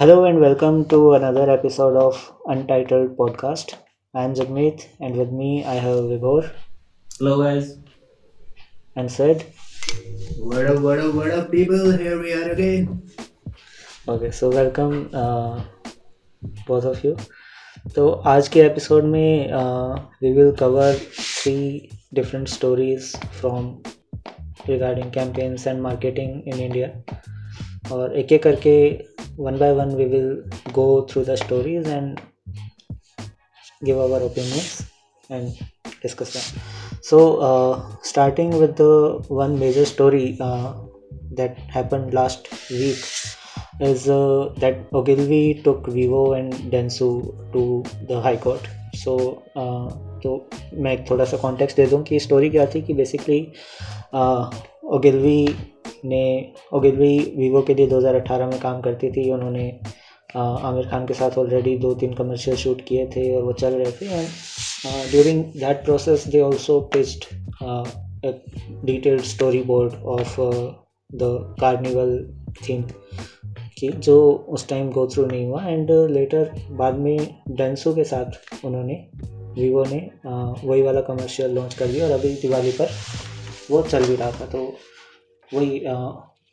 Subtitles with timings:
[0.00, 3.74] Hello and welcome to another episode of Untitled Podcast.
[4.14, 6.50] I am Jagmeet and with me I have Vibhor
[7.18, 7.76] Hello guys.
[8.96, 9.44] and Sid.
[10.38, 11.90] What up, what up, what up people?
[11.92, 13.02] Here we are again.
[14.08, 15.60] Okay, so welcome uh,
[16.66, 17.16] both of you.
[17.94, 19.52] तो आज के episode में
[20.22, 21.56] we will cover three
[22.14, 23.66] different stories from
[24.68, 26.88] regarding campaigns and marketing in India
[27.83, 28.75] और एक एक करके
[29.39, 30.31] one by one we will
[30.73, 32.19] go through the stories and
[33.81, 34.81] give our opinions
[35.29, 35.49] and
[36.03, 36.53] discuss
[37.03, 37.19] so
[38.05, 38.81] starting with
[39.31, 44.05] one major story that happen last week is
[44.59, 47.09] that Ogilvy took Vivo and Dentsu
[47.53, 47.61] to
[48.09, 49.17] the high court so
[50.23, 50.35] तो
[50.73, 53.41] मैं एक थोड़ा सा context दे दूँ कि story क्या थी कि बेसिकली
[54.93, 55.47] ओगिलवी
[56.05, 59.69] ने ओगिलवी वीवो के लिए 2018 में काम करती थी, उन्होंने
[60.35, 63.91] आमिर खान के साथ ऑलरेडी दो तीन कमर्शियल शूट किए थे और वो चल रहे
[63.91, 67.25] थे and during that process they also pitched
[68.85, 69.21] detailed
[69.63, 70.39] storyboard of
[71.09, 72.17] the carnival
[72.67, 72.83] theme
[73.77, 77.17] कि, जो उस टाइम गो थ्रू नहीं हुआ एंड लेटर बाद में
[77.49, 78.93] डेंसो के साथ उन्होंने
[79.57, 82.89] वीवो ने वही वाला कमर्शियल लॉन्च कर दिया और अभी दिवाली पर
[83.71, 84.65] वो चल भी रहा था तो
[85.51, 85.79] वही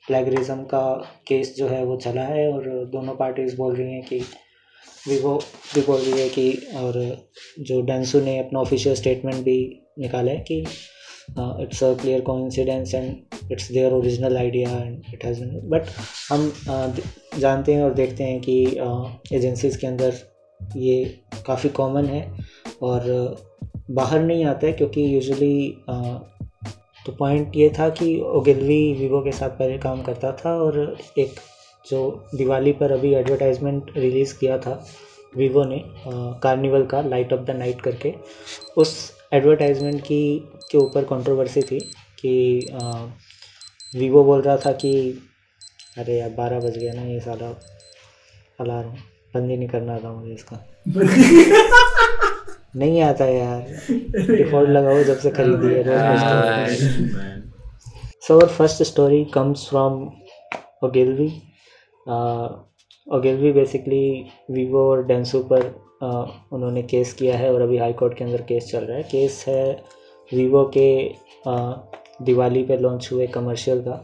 [0.05, 0.83] प्लेगरिज्म का
[1.27, 4.19] केस जो है वो चला है और दोनों पार्टीज़ बोल रही हैं कि
[5.09, 5.35] वीवो
[5.75, 6.95] भी बोल रही है कि और
[7.61, 9.59] जो डेंसू ने अपना ऑफिशियल स्टेटमेंट भी
[9.99, 10.59] निकाला है कि
[11.63, 15.43] it's a clear coincidence and it's their original idea and it has
[15.75, 15.89] but
[16.31, 16.51] हम
[17.39, 18.63] जानते हैं और देखते हैं कि
[19.37, 20.15] एजेंसीज के अंदर
[20.61, 21.05] ये
[21.47, 22.23] काफ़ी कॉमन है
[22.83, 23.05] और
[23.91, 25.55] बाहर नहीं आता है क्योंकि यूजुअली
[27.09, 30.77] तो पॉइंट ये था कि ओगिलवी वीवो के साथ पहले काम करता था और
[31.19, 31.39] एक
[31.91, 32.01] जो
[32.35, 34.73] दिवाली पर अभी एडवर्टाइजमेंट रिलीज़ किया था
[35.37, 35.83] वीवो ने
[36.43, 38.15] कार्निवल का लाइट ऑफ़ द नाइट करके,
[38.77, 38.93] उस
[39.33, 40.39] एडवर्टाइजमेंट की,
[40.71, 41.81] के ऊपर कंट्रोवर्सी थी
[42.21, 42.67] कि
[43.97, 44.93] वीवो बोल रहा था कि,
[45.99, 47.55] अरे यार, बारह बज गया ना ये सारा
[48.61, 48.91] अलार्म,
[49.35, 50.65] बंद ही नहीं करना था मुझे इसका।
[52.75, 56.79] नहीं आता यार। डिफ़ॉल्ट लगाओ जब से खरीदी है रोज
[58.27, 60.03] सो और first story comes from
[60.85, 61.29] Ogilvy
[63.07, 65.63] Ogilvy basically Vivo और डेंसू पर
[66.05, 69.03] uh, उन्होंने केस किया है और अभी हाई कोर्ट के अंदर केस चल रहा है।
[69.03, 69.71] केस है
[70.33, 70.89] वीवो के
[71.49, 71.75] uh,
[72.23, 74.01] दिवाली पे लॉन्च हुए कमर्शियल का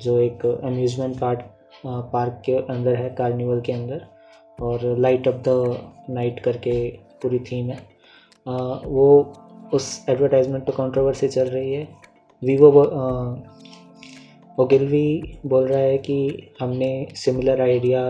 [0.00, 1.48] जो एक अम्यूज़मेंट पार्क
[1.86, 4.04] पार्क के अंदर है कार्निवल के अंदर।
[4.58, 5.76] और लाइट ऑफ़ द
[6.10, 6.74] नाइट करके
[7.22, 7.91] पूरी थीम है।
[8.46, 9.32] वो
[9.74, 11.88] उस एडवर्टाइजमेंट पर कंट्रोवर्सी चल रही है।
[12.42, 12.68] वीवो
[14.58, 18.02] ओगिलवी बोल रहा है कि हमने सिमिलर आइडिया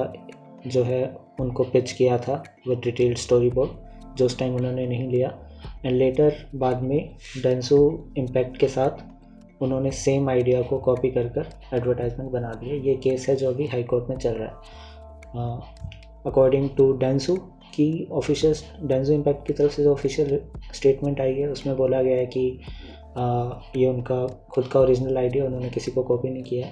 [0.67, 1.05] जो है
[1.41, 5.29] उनको पिच किया था विद डिटेल्ड स्टोरी बोर्ड जो उस टाइम उन्होंने नहीं लिया।
[5.85, 6.99] एंड लेटर बाद में
[7.43, 7.79] डेंसो
[8.19, 13.29] इम्पैक्ट के साथ उन्होंने सेम आइडिया को कॉपी कर कर एडवर्टाइजमेंट बना दिया। ये केस
[13.29, 14.55] है जो अभी हाई कोर्ट में चल रहा है।
[16.27, 17.37] अकॉर्डिंग टू डेंसू
[17.75, 18.55] की ऑफिशियल
[18.89, 20.41] डेंजो इम्पैक्ट की तरफ़ से जो ऑफिशियल
[20.75, 22.61] स्टेटमेंट आई है उसमें बोला गया है कि
[23.17, 26.67] आ, ये उनका खुद का ओरिजिनल आइडिया उन्होंने किसी को कॉपी नहीं किया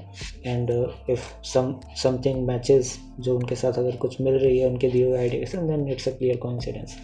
[0.47, 0.71] and
[1.11, 5.19] if some something matches जो उनके साथ अगर कुछ मिल रही है उनके दिए हुए
[5.19, 6.97] आइडिया के साथ then it's a clear coincidence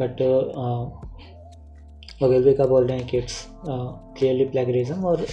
[0.00, 0.22] but
[2.22, 5.26] वगैरह का बोल रहे हैं कि इट्स क्लियरली प्लेगरिज्म और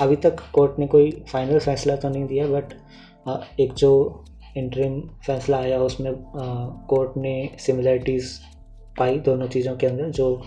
[0.00, 2.74] अभी तक कोर्ट ने कोई फाइनल फैसला तो नहीं दिया बट
[3.60, 3.92] एक जो
[4.56, 6.12] इंटरिम फैसला आया, उसमें
[6.88, 8.38] कोर्ट ने सिमिलरिटीज़
[8.98, 10.42] पाई दोनों चीज़ों के अंदर, जो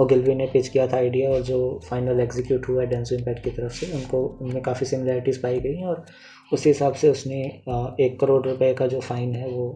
[0.00, 3.50] ओगिलवी ने पिच किया था आइडिया और जो फाइनल एग्जीक्यूट हुआ है डेंसो इम्पैक्ट की
[3.50, 6.04] तरफ़ से, उनको, उनमें काफ़ी सिमिलरिटीज़ पाई गई और
[6.52, 7.42] उसी हिसाब से उसने
[8.00, 9.68] एक करोड़ रुपए का जो फ़ाइन है वो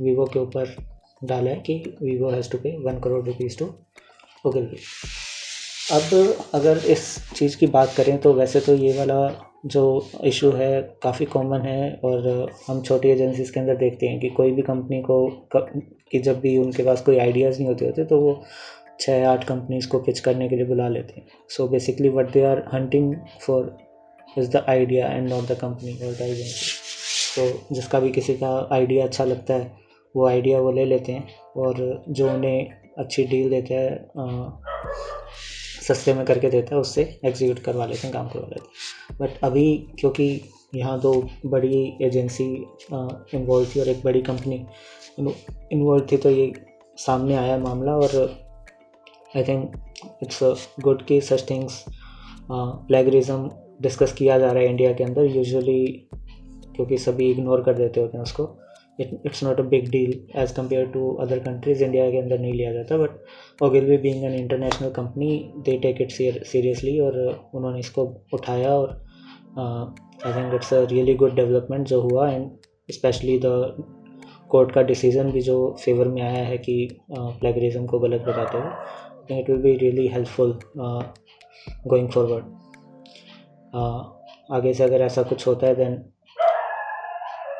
[0.00, 0.76] वीवो के ऊपर
[1.24, 3.72] डाला है कि Vivo has to pay one crore rupees to
[4.44, 4.78] Ogilvy
[5.92, 7.04] अब अगर इस
[7.34, 9.18] चीज़ की बात करें तो वैसे तो ये वाला
[9.64, 14.28] जो इशू है, काफ़ी कॉमन है और हम छोटी एजेंसीज़ के अंदर देखते हैं कि
[14.30, 15.26] कोई भी कंपनी को
[15.56, 18.42] कि जब भी उनके पास कोई आइडियाज़ नहीं होते होते तो वो
[19.00, 22.42] छः आठ कंपनीज़ को पिच करने के लिए बुला लेते हैं। So basically what they
[22.44, 23.76] are hunting for
[24.38, 26.76] is the idea and not the company और द एजेंसी
[27.34, 29.70] तो जिसका भी किसी का आइडिया अच्छा लगता है,
[30.14, 34.06] वो आइडिया वो ले लेते हैं और जो उन्हें अच्छी डील देता है
[35.82, 39.38] सस्ते में करके देता है, उससे एग्जीक्यूट करवा लेते हैं, काम करवा लेते हैं। बट
[39.44, 39.66] अभी
[39.98, 40.28] क्योंकि
[40.74, 41.12] यहाँ दो
[41.46, 42.44] बड़ी एजेंसी
[42.92, 44.64] इन्वॉल्व थी और एक बड़ी कंपनी
[45.72, 46.52] इन्वॉल्व थी तो ये
[46.98, 48.16] सामने आया मामला और
[49.36, 49.72] आई थिंक
[50.22, 51.84] इट्स गुड कि सच थिंग्स
[52.50, 53.50] प्लेगरिज्म
[53.82, 55.86] डिस्कस किया जा रहा है इंडिया के अंदर। यूजुअली
[56.76, 58.48] क्योंकि सभी इग्नोर कर देते होते हैं उसको।
[59.00, 62.52] It it's not a big deal as compare to other countries India के अंदर नहीं
[62.52, 65.28] लिया जाता but Ogilvy being an international company
[65.66, 67.18] they take it seriously और
[67.54, 68.04] उन्होंने इसको
[68.34, 69.00] उठाया और
[69.58, 72.50] I think it's a really good development जो हुआ एंड
[72.92, 73.84] स्पेशली द
[74.50, 76.76] कोर्ट का डिसीज़न भी जो फेवर में आया है कि
[77.10, 80.58] प्लेगरिज्म को गलत बताते हुए it will be really helpful
[81.86, 82.56] going forward
[84.56, 85.96] आगे से अगर ऐसा कुछ होता है then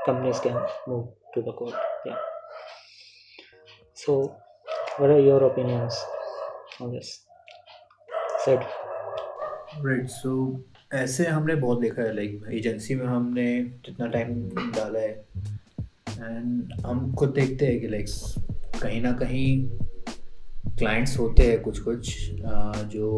[0.06, 1.74] companies can move to the court,
[2.04, 2.16] yeah.
[3.94, 4.36] So,
[4.96, 5.96] what are your opinions
[6.80, 7.24] on this?
[8.44, 8.66] Said.
[10.10, 10.30] So
[10.94, 13.46] ऐसे हमने बहुत देखा है लाइक एजेंसी में हमने
[13.86, 14.34] जितना टाइम
[14.76, 18.06] डाला है। एंड हम खुद देखते हैं कि लाइक
[18.82, 19.68] कहीं ना कहीं
[20.78, 22.30] क्लाइंट्स होते हैं कुछ कुछ
[22.92, 23.10] जो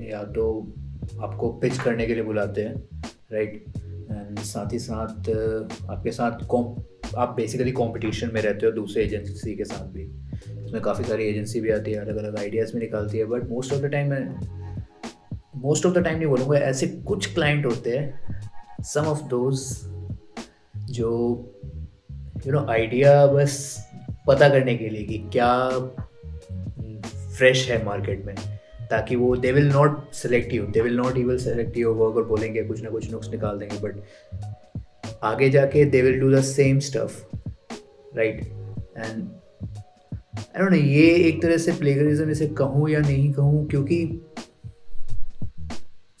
[0.00, 0.46] या तो
[1.22, 2.74] आपको पिच करने के लिए बुलाते हैं
[3.32, 5.30] राइट एंड साथ ही साथ,
[5.90, 6.74] आपके साथ कॉम
[7.16, 10.04] आप बेसिकली कंपटीशन में रहते हो दूसरे एजेंसी के साथ भी।
[10.64, 13.72] उसमें काफ़ी सारी एजेंसी भी आती है अलग अलग आइडियाज़ भी निकालती है but most
[13.72, 14.12] of the time
[15.58, 19.62] most of the time नहीं बोलूँगा, ऐसे कुछ क्लाइंट होते हैं सम ऑफ़ दोज
[20.90, 21.08] जो
[22.46, 23.56] यू नो आइडिया बस
[24.26, 25.68] पता करने के लिए कि क्या
[27.38, 28.34] फ्रेश है मार्केट में,
[28.90, 32.62] ताकि वो they will not select you they will not even select you अगर बोलेंगे
[32.64, 37.20] कुछ ना कुछ नुक्स निकाल देंगे बट आगे जाके they will do the same stuff
[38.16, 38.40] right
[38.96, 39.28] and
[40.12, 44.04] I don't know ये एक तरह से प्लेगरिज्म इसे कहूँ या नहीं कहूँ, क्योंकि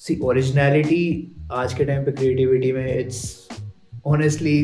[0.08, 1.04] सी ओरिजिनलिटी
[1.52, 3.18] आज के टाइम पे क्रिएटिविटी में it's
[4.06, 4.60] honestly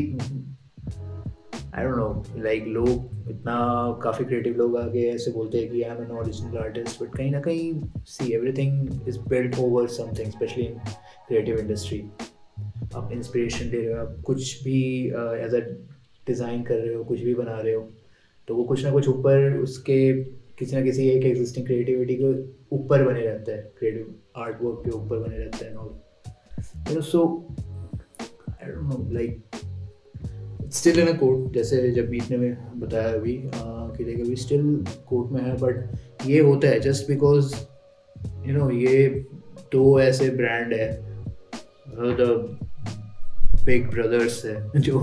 [1.74, 3.56] I don't know like लोग इतना
[4.02, 7.30] काफ़ी क्रिएटिव लोग आगे ऐसे बोलते हैं कि I am an original artist but कहीं
[7.30, 7.72] ना कहीं
[8.08, 10.78] see everything is built over something specially in
[11.28, 12.00] creative industry
[12.96, 14.80] आप इंस्पिरेशन ले रहे हो, आप कुछ भी
[15.44, 15.60] एज अ
[16.26, 17.88] डिज़ाइन कर रहे हो, कुछ भी बना रहे हो
[18.48, 20.00] तो वो कुछ ना कुछ ऊपर उसके
[20.58, 22.32] किसी ना किसी एक एग्जिस्टिंग क्रिएटिविटी के
[22.76, 27.22] ऊपर बने रहता है क्रिएटिव आर्ट वर्क के ऊपर बने रहता है और so
[28.50, 29.42] I don't know like
[30.74, 34.62] still in a court जैसे जब मीत ने बताया अभी कि देख अभी स्टिल
[35.08, 37.54] कोर्ट में है बट ये होता है जस्ट बिकॉज़
[38.46, 39.08] यू नो ये
[39.72, 40.90] दो ऐसे ब्रांड है
[42.18, 42.58] द
[43.66, 45.00] बिग ब्रदर्स है, जो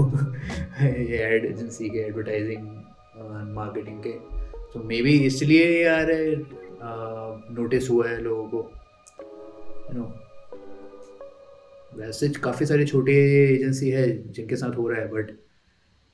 [0.82, 2.68] ये एड एजेंसी के एडवर्टाइजिंग
[3.56, 4.41] मार्केटिंग के।
[4.74, 6.08] तो मे बी इसलिए यार
[7.58, 8.58] नोटिस हुआ है लोगों को।
[9.90, 10.06] यू नो
[11.94, 13.14] वैसे काफ़ी सारी छोटी
[13.56, 15.32] एजेंसी है जिनके साथ हो रहा है but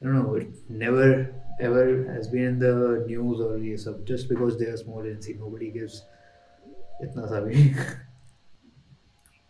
[0.01, 1.09] you know it never
[1.61, 5.33] ever has been in the news और ये सब just because they are small agency
[5.33, 6.01] nobody gives
[7.03, 7.69] इतना सा भी।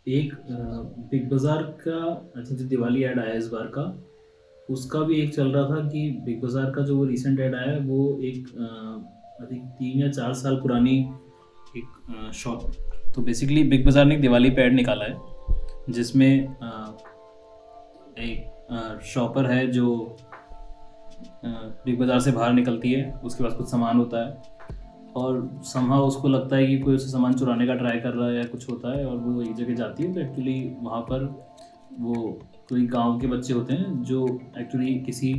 [0.06, 0.32] एक
[1.10, 2.00] बिग बाज़ार का
[2.36, 3.84] थिंक जो दिवाली ऐड आया इस बार का
[4.68, 7.70] उसका भी एक चल रहा था कि बिग बाज़ार का जो वो रिसेंट एड आया
[7.70, 8.48] है वो एक
[9.42, 10.98] अधिक तीन या चार साल पुरानी
[11.76, 12.70] एक शॉप
[13.14, 15.16] तो बेसिकली बिग बाज़ार ने एक दिवाली पे ऐड निकाला है,
[15.90, 16.28] जिसमें
[18.18, 20.16] एक शॉपर है जो
[21.44, 24.36] बिग बाज़ार से बाहर निकलती है, उसके पास कुछ सामान होता है,
[25.16, 28.36] और समहा उसको लगता है कि कोई उसे सामान चुराने का ट्राई कर रहा है
[28.36, 31.24] या कुछ होता है, और वो एक जगह जाती है तो एक्चुअली वहाँ पर
[32.00, 34.26] वो कोई गाँव के बच्चे होते हैं जो
[34.58, 35.32] एक्चुअली किसी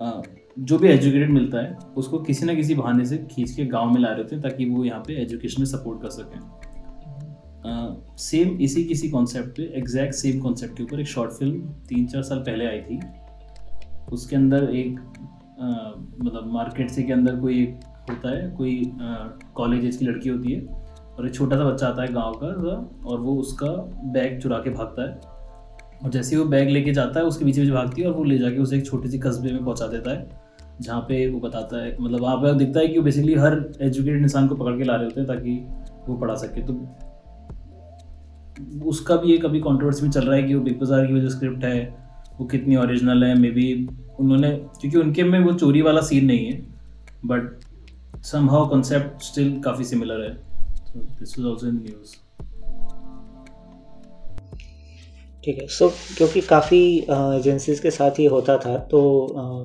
[0.00, 0.10] आ,
[0.58, 4.00] जो भी एजुकेटेड मिलता है उसको किसी ना किसी बहाने से खींच के गाँव में
[4.00, 6.40] ला रहे होते हैं ताकि वो यहाँ पे एजुकेशन में सपोर्ट कर सकें।
[8.18, 12.22] सेम इसी किसी कॉन्सेप्ट पे एग्जैक्ट सेम कॉन्सेप्ट के ऊपर एक शॉर्ट फ़िल्म तीन चार
[12.22, 13.00] साल पहले आई थी।
[14.12, 15.00] उसके अंदर एक
[16.20, 17.64] मतलब मार्केट से के अंदर कोई
[18.10, 18.80] होता है कोई
[19.56, 22.46] कॉलेज एज की लड़की होती है और एक छोटा सा बच्चा आता है गाँव का
[23.08, 23.70] और वो उसका
[24.12, 25.31] बैग चुरा के भागता है।
[26.04, 28.24] और जैसे ही वो बैग लेके जाता है, उसके पीछे पीछे भागती है और वो
[28.24, 30.28] ले जाके उसे एक छोटे से कस्बे में पहुँचा देता है,
[30.80, 34.22] जहाँ पे वो बताता है मतलब वहाँ पर दिखता है कि वो बेसिकली हर एजुकेटेड
[34.22, 35.58] इंसान को पकड़ के ला रहे होते हैं ताकि
[36.08, 36.72] वो पढ़ा सके। तो
[38.88, 41.28] उसका भी एक अभी कॉन्ट्रोवर्सी में चल रहा है कि वो बिग बाज़ार की जो
[41.28, 41.94] स्क्रिप्ट है,
[42.40, 43.88] वो कितनी ओरिजिनल है मे बी
[44.20, 46.66] उन्होंने, क्योंकि उनके में वो चोरी वाला सीन नहीं है
[47.26, 47.60] बट
[48.22, 50.52] somehow concept still काफ़ी सिमिलर है।
[50.86, 51.76] So, this was also in
[55.44, 56.82] ठीक है। सो so, क्योंकि काफ़ी
[57.36, 58.98] एजेंसीज के साथ ही होता था तो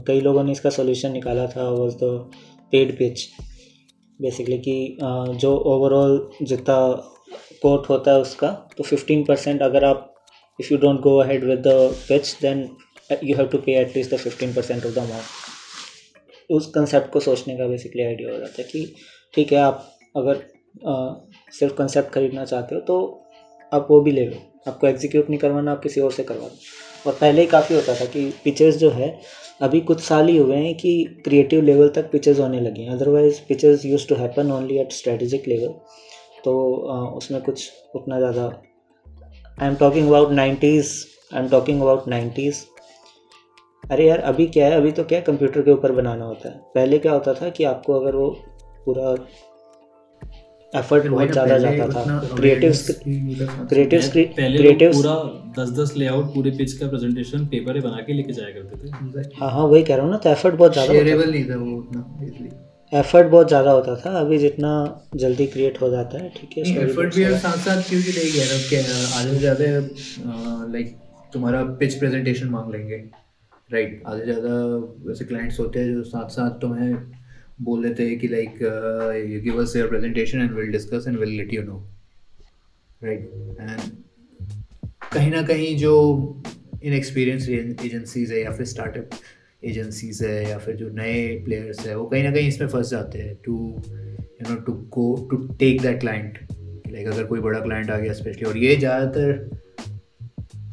[0.07, 2.09] कई लोगों ने इसका सोल्यूशन निकाला था was the
[2.73, 3.27] paid pitch
[4.19, 4.97] basically कि
[5.41, 6.77] जो ओवरऑल जितना
[7.61, 10.13] कोर्ट होता है उसका तो 15 परसेंट अगर आप
[10.59, 11.75] if you don't go ahead with the
[12.09, 12.67] pitch then
[13.23, 17.57] you have to pay at least the 15 percent of the amount उस कंसेप्ट को सोचने
[17.57, 18.95] का बेसिकली आइडिया हो जाता है कि
[19.33, 20.43] ठीक है आप अगर
[20.87, 21.13] आ,
[21.59, 22.99] सिर्फ़ कंसेप्ट खरीदना चाहते हो तो
[23.71, 26.55] आप वो भी ले लो। आपको एग्जीक्यूट नहीं करवाना, आप किसी और से करवा दो।
[27.05, 29.17] और पहले ही काफ़ी होता था कि पिक्चर्स जो है,
[29.61, 33.39] अभी कुछ साल ही हुए हैं कि क्रिएटिव लेवल तक पिक्चर्स होने लगी हैं। Otherwise
[33.47, 35.73] pictures use to happen only at strategic level
[36.43, 36.53] तो
[37.17, 38.43] उसमें कुछ उतना ज़्यादा
[39.57, 40.93] I am talking about nineties
[41.33, 42.63] I am talking about nineties
[43.83, 44.75] अरे यार, अभी क्या है?
[44.77, 47.93] अभी तो क्या कंप्यूटर के ऊपर बनाना होता है। पहले क्या होता था कि आपको
[47.93, 48.29] अगर वो
[48.85, 49.13] पूरा
[50.73, 52.73] एफर्ट बहुत ज़्यादा जाता था। क्रिएटिव
[53.69, 54.01] क्रिएटिव
[54.37, 55.13] क्रिएटिव पूरा
[55.57, 59.39] दस दस लेआउट पूरे पिच का प्रेजेंटेशन पेपर पे बना के लेके जाया करते थे।
[59.39, 61.77] हाँ हाँ वही कह रहा हूँ ना तो एफर्ट बहुत ज़्यादा शेयरेबल नहीं था वो
[61.77, 61.99] उतना
[62.91, 64.69] एफर्ट बहुत ज़्यादा होता था अभी जितना
[65.15, 68.67] जल्दी क्रिएट हो जाता है ठीक है एफर्ट भी साथ साथ क्योंकि नहीं कह रहा
[68.69, 68.81] क्या
[69.19, 70.95] आधे से ज़्यादा लाइक
[71.33, 72.97] तुम्हारा पिच प्रेजेंटेशन मांग लेंगे
[73.69, 74.53] राइट आधे ज़्यादा
[75.07, 76.93] वैसे क्लाइंट्स होते हैं जो साथ साथ तुम्हें
[77.61, 78.61] बोल देते हैं कि like
[79.31, 81.77] you give us your presentation and will discuss and will let you know
[83.03, 83.79] right and
[85.13, 85.93] कहीं ना कहीं जो
[86.83, 89.09] इन एक्सपीरियंस एजेंसीज है या फिर स्टार्टअप
[89.63, 93.19] एजेंसीज है या फिर जो नए प्लेयर्स है, वो कहीं ना कहीं इसमें फंस जाते
[93.19, 93.55] हैं to
[93.87, 96.37] you know to go to take that client
[96.91, 99.49] like अगर कोई बड़ा क्लाइंट आ गया स्पेशली और ये ज़्यादातर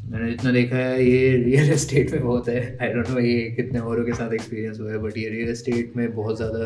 [0.05, 3.81] मैंने जितना देखा है ये रियल एस्टेट में बहुत है। आई डोंट नो ये कितने
[3.81, 6.65] औरों के साथ एक्सपीरियंस हुआ है बट ये रियल एस्टेट में बहुत ज़्यादा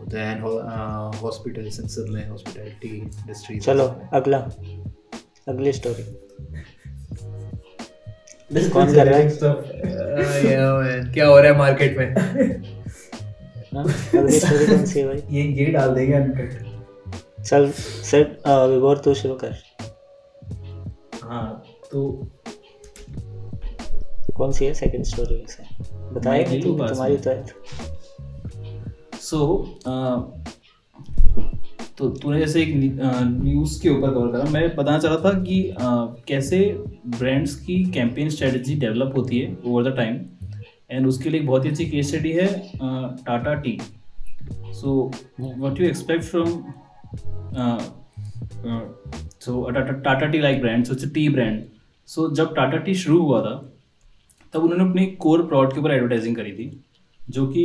[0.00, 0.42] होता है। एंड
[1.22, 4.38] हॉस्पिटल सेंसर में हॉस्पिटैलिटी इंडस्ट्री चलो अगला।
[5.48, 6.02] अगली स्टोरी
[8.70, 9.28] कौन कर रहा है?
[11.12, 12.14] क्या हो रहा है मार्केट में?
[13.74, 15.22] हाँ, अगली स्टोरी कौन सी है भाई?
[15.30, 16.50] ये ये डाल देंगे अनकट
[17.44, 19.52] चल सेट विभोर तू शुरू कर।
[21.24, 21.98] हाँ तो
[24.38, 25.62] कौन सी है सेकंड स्टोरी वैसे
[26.14, 27.44] बताएगा मैं तू तुम्हारी तो है।
[29.20, 29.38] सो
[31.98, 35.62] तो तूने जैसे एक न्यूज़ के ऊपर कवर करा। मैं बताना चाह रहा था कि
[35.70, 35.84] अ,
[36.28, 36.58] कैसे
[37.18, 40.20] ब्रांड्स की कैंपेन स्ट्रेटजी डेवलप होती है ओवर द टाइम
[40.90, 42.46] एंड उसके लिए एक बहुत ही अच्छी केस स्टडी है
[43.24, 43.78] Tata tea
[44.74, 46.62] so what you expect from
[49.40, 51.62] so Tata tea like brand so it's tea brand
[52.08, 53.54] so जब टाटा टी शुरू हुआ था
[54.54, 56.70] तब उन्होंने अपनी कोर प्रोडक्ट के ऊपर एडवर्टाइजिंग करी थी
[57.20, 57.64] जो कि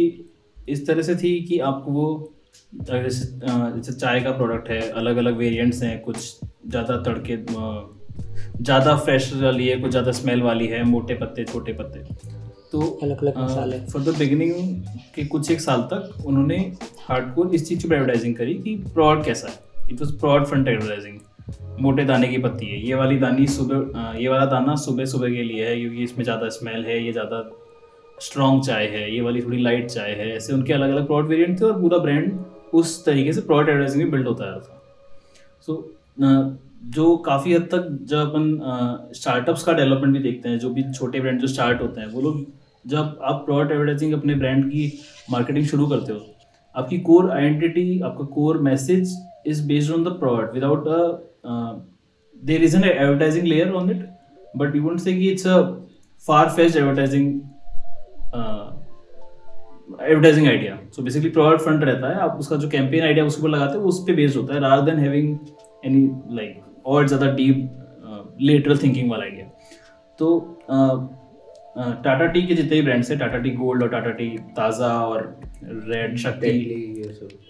[0.69, 2.05] इस तरह से थी कि आपको वो
[2.81, 6.17] जैसे जैसे चाय का प्रोडक्ट है अलग अलग वेरिएंट्स हैं कुछ
[6.67, 7.37] ज़्यादा तड़के
[8.61, 11.99] ज़्यादा फ्रेश वाली है कुछ ज़्यादा स्मेल वाली है मोटे पत्ते छोटे पत्ते।
[12.71, 14.53] तो अलग-अलग मसाले। फॉर द बिगिनिंग
[15.15, 16.57] के कुछ एक साल तक उन्होंने
[16.99, 19.53] हार्डकोर इस चीज़ पर एडवर्टाइजिंग करी कि प्रोडक्ट कैसा है।
[19.91, 21.19] It was product front advertising
[21.79, 25.43] मोटे दाने की पत्ती है। ये वाली दानी सुबह ये वाला दाना सुबह सुबह के
[25.43, 27.41] लिए है क्योंकि इसमें ज़्यादा स्मेल है ये ज़्यादा
[28.21, 31.59] स्ट्रॉन्ग चाय है ये वाली थोड़ी लाइट चाय है। ऐसे उनके अलग अलग प्रोडक्ट वेरिएंट
[31.61, 32.31] थे और पूरा ब्रांड
[32.73, 34.81] उस तरीके से प्रोडक्ट एडवर्टाइजिंग में बिल्ड होता रहा था।
[35.67, 40.69] सो so, जो काफ़ी हद तक जब अपन स्टार्टअप्स का डेवलपमेंट भी देखते हैं जो
[40.69, 42.45] भी छोटे ब्रांड जो स्टार्ट होते हैं वो लोग
[42.85, 44.91] जब आप प्रोडक्ट एडवर्टाइजिंग अपने ब्रांड की
[45.31, 46.19] मार्केटिंग शुरू करते हो
[46.75, 49.13] आपकी कोर आइडेंटिटी आपका core message
[49.47, 50.87] is based on the product without
[51.45, 54.07] there is an advertising layer on it
[54.57, 55.61] but you won't say कि it's a
[56.23, 57.27] far fest advertising
[60.01, 63.49] advertising idea so basically product front रहता है आप उसका जो campaign idea उसके ऊपर
[63.49, 65.37] लगाते हैं वो उस पर बेस्ड होता है rather than having
[65.85, 69.45] any like और ज़्यादा डीप लेटरल थिंकिंग वाला आइडिया
[70.19, 70.39] तो
[71.77, 75.21] टाटा टी के जितने भी ब्रांड्स हैं टाटा टी गोल्ड और टाटा टी ताज़ा और
[75.63, 76.51] रेड शक्ति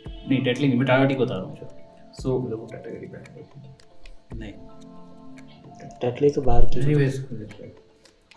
[0.08, 3.73] नहीं टेटली नहीं मैं टाटा टी को बता रहा हूँ। सो लोग कैटेगरी ब्रांड
[4.34, 4.52] नहीं।
[6.02, 7.26] टेटली तो बाहर की एनीवेज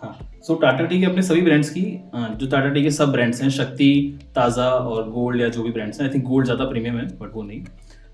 [0.01, 1.83] हाँ। सो टाटा टी के अपने सभी ब्रांड्स की
[2.15, 6.01] जो टाटा टी के सब ब्रांड्स हैं शक्ति ताज़ा और गोल्ड या जो भी ब्रांड्स
[6.01, 7.63] हैं आई थिंक गोल्ड ज़्यादा प्रीमियम है बट वो नहीं।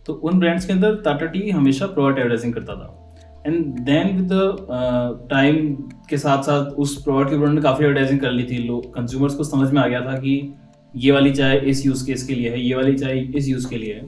[0.06, 2.98] तो उन ब्रांड्स के अंदर टाटा टी हमेशा प्रोडक्ट एडवर्टाइजिंग करता था।
[3.46, 5.74] And then with the time
[6.10, 9.44] के साथ साथ उस प्रोडक्ट के उन्होंने काफ़ी एडवर्टाइजिंग कर ली थी। लोग कंज्यूमर्स को
[9.44, 10.54] समझ में आ गया था कि
[10.94, 13.78] ये वाली चाय इस यूज़ केस के लिए है ये वाली चाय इस यूज़ के
[13.78, 14.06] लिए है।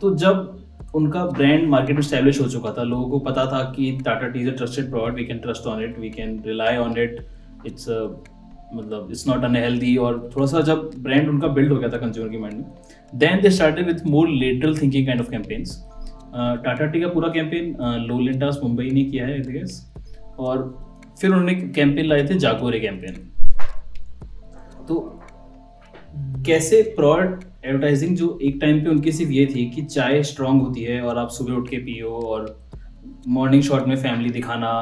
[0.00, 0.63] तो जब
[0.94, 4.40] उनका ब्रांड मार्केट में स्टैब्लिश हो चुका था। लोगों को पता था कि Tata tea
[4.40, 7.26] is a trusted product we can trust on it we can rely on it
[7.66, 7.88] it's
[8.74, 12.30] मतलब इट्स नॉट अनहेल्दी और थोड़ा सा जब ब्रांड उनका बिल्ड हो गया था कंज्यूमर
[12.30, 12.64] के माइंड में
[13.14, 15.84] then they started with more lateral thinking kind of campaigns
[16.36, 19.62] Tata tea का पूरा कैंपेन लो लिंटास मुंबई ने किया है आई
[20.38, 20.84] और
[21.20, 23.14] फिर उन्होंने कैंपेन लाए थे जाकोरे कैंपेन
[24.88, 25.20] तो
[26.46, 30.82] कैसे प्रोडक्ट एडवर्टाइजिंग जो एक टाइम पे उनकी सिर्फ़ ये थी कि चाय स्ट्रांग होती
[30.82, 32.46] है और आप सुबह उठ के पियो और
[33.28, 34.72] मॉर्निंग शॉट में फैमिली दिखाना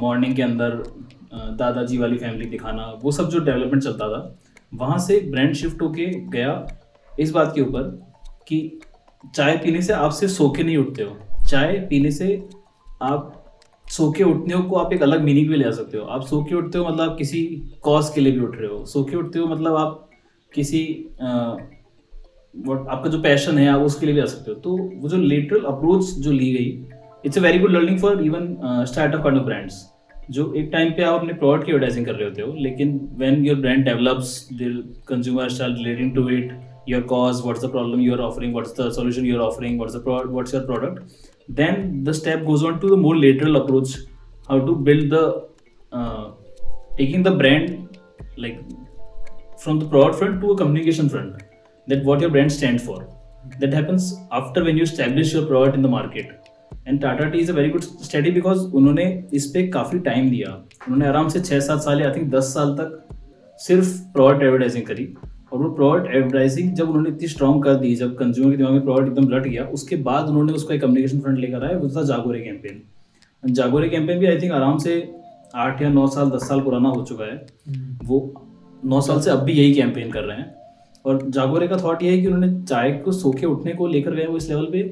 [0.00, 0.82] मॉर्निंग के अंदर
[1.58, 4.38] दादाजी वाली फैमिली दिखाना, वो सब जो डेवलपमेंट चलता था,
[4.72, 6.66] वहाँ से ब्रांड शिफ्ट होके गया
[7.20, 7.82] इस बात के ऊपर
[8.48, 8.80] कि
[9.34, 12.42] चाय पीने से आप सिर्फ़ सो के नहीं उठते हो। चाय पीने से
[13.02, 13.38] आप
[13.86, 16.42] सो के उठने को आप एक अलग मीनिंग भी ले आ सकते हो। आप सो
[16.44, 17.44] के उठते हो मतलब आप किसी
[17.82, 20.08] कॉज के लिए भी उठ रहे हो। सो के उठते हो मतलब आप
[20.52, 20.84] किसी
[22.56, 25.16] वॉट आपका जो पैशन है आप उसके लिए भी आ सकते हो। तो वो जो
[25.16, 26.86] लेटरल अप्रोच जो ली गई
[27.26, 28.56] it's a very good learning for even
[28.88, 29.88] startup kind brands
[30.30, 33.44] जो एक टाइम पे आप अपने प्रोडक्ट की एडवर्टाइजिंग कर रहे होते हो लेकिन when
[33.46, 38.12] your brand develops their consumer start relating to it your cause what's the problem you
[38.12, 41.04] are offering what's the solution you are offering what's the what's your product
[41.50, 43.92] then the step goes to the more lateral approach
[44.48, 45.22] how to build the
[45.92, 46.30] uh,
[46.98, 47.98] taking the brand
[48.36, 48.60] like
[49.64, 51.41] from the product front to a communication front.
[51.88, 52.98] That what your brand stands for.
[53.60, 56.38] That happens after when you establish your product in the market.
[56.88, 60.48] And Tata tea is a very good study because उन्होंने इस पर काफ़ी time दिया।
[60.52, 63.08] उन्होंने आराम से छः सात साल या आई थिंक दस साल तक
[63.58, 65.04] सिर्फ़ प्रोडक्ट एडवर्टाइजिंग करी।
[65.52, 68.82] और वो प्रोडक्ट एडवर्टाइजिंग जब उन्होंने इतनी स्ट्रॉन्ग कर दी जब कंज्यूमर के दिमाग में
[68.82, 72.02] प्रोडक्ट एकदम लट गया उसके बाद उन्होंने उसका एक कम्युनिकेशन फ्रंट लेकर आया वो था
[72.02, 74.96] जागोरे कैंपेन जागोरे कैंपेन भी आई थिंक आराम से
[75.54, 78.18] आठ या नौ साल दस साल पुराना हो चुका है। हम्म। वो
[78.84, 80.61] नौ साल से अब भी यही कैंपेन कर रहे हैं।
[81.06, 84.26] और जागोरे का थॉट ये है कि उन्होंने चाय को सोखे उठने को लेकर गए
[84.26, 84.82] वो इस लेवल पे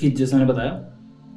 [0.00, 0.70] कि जैसे मैंने बताया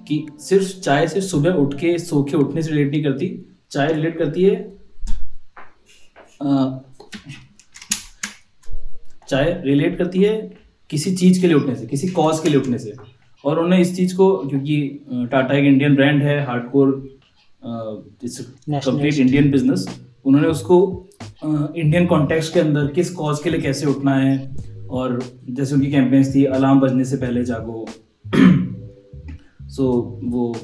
[0.07, 4.17] कि सिर्फ़ चाय से सुबह उठ के सोखे उठने से रिलेट नहीं करती चाय रिलेट
[4.17, 4.77] करती है
[9.29, 10.57] चाय रिलेट करती है
[10.89, 12.93] किसी चीज़ के लिए उठने से किसी कॉज के लिए उठने से।
[13.45, 17.19] और उन्होंने इस चीज़ को क्योंकि टाटा एक इंडियन ब्रांड है हार्डकोर
[17.65, 21.07] कंप्लीट इंडियन बिज़नेस उन्होंने उसको
[21.77, 24.55] इंडियन कॉन्टेक्स्ट के अंदर किस कॉज के लिए कैसे उठना है
[24.89, 27.85] और जैसे उनकी कैंपेन्स थी अलार्म बजने से पहले जागो।
[29.61, 30.55] सो so, वो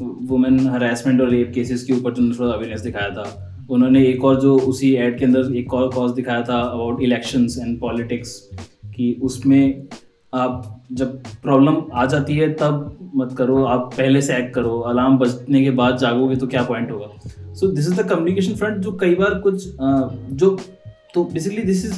[0.00, 4.40] वुमेन हरासमेंट और रेप केसेस के ऊपर जो थोड़ा अवेयरनेस दिखाया था। उन्होंने एक और
[4.40, 8.50] जो उसी एड के अंदर एक और कॉज दिखाया था अबाउट इलेक्शंस एंड पॉलिटिक्स
[8.96, 9.88] कि उसमें
[10.34, 15.18] आप जब प्रॉब्लम आ जाती है, तब मत करो, आप पहले से एक्ट करो। अलार्म
[15.18, 17.08] बजने के बाद जागोगे तो क्या पॉइंट होगा?
[17.54, 19.64] So this is the communication front जो कई बार कुछ
[20.34, 20.56] जो
[21.14, 21.94] तो basically this is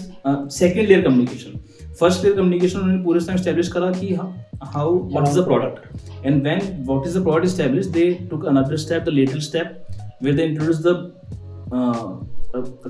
[0.54, 1.58] second layer communication
[2.00, 6.42] first layer communication उन्होंने पूरे समय स्टैब्लिश करा कि how what is the product and
[6.44, 9.86] when what is the product establish they took another step the latter step
[10.22, 10.88] with introduce the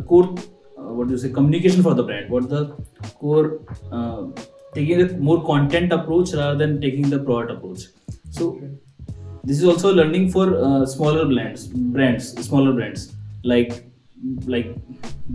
[0.08, 0.34] core
[0.78, 2.54] what you say communication for the brand what the
[3.20, 3.58] core
[4.74, 7.82] taking a more content approach rather than taking the product approach
[8.30, 8.58] so
[9.44, 13.02] this is also learning for uh, smaller brands brands smaller brands
[13.52, 13.72] like
[14.46, 14.68] like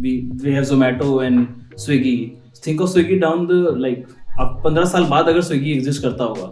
[0.01, 2.17] we we have zomato and swiggy
[2.65, 4.07] think of swiggy down the like
[4.41, 6.45] अब पंद्रह साल बाद अगर Swiggy exist करता होगा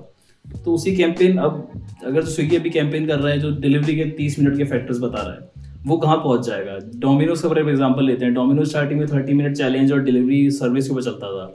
[0.63, 1.67] तो उसी campaign अब
[2.06, 5.00] अगर जो स्विगी अभी कैंपेन कर रहा है जो डिलीवरी के तीस मिनट के फैक्टर्स
[5.00, 5.50] बता रहा है
[5.88, 9.56] वो कहाँ पहुँच जाएगा डोमिनोज का फॉर एग्ज़ाम्पल लेते हैं डोमिनोज स्टार्टिंग में थर्टी मिनट
[9.58, 11.45] चैलेंज और डिलीवरी सर्विस के ऊपर चलता था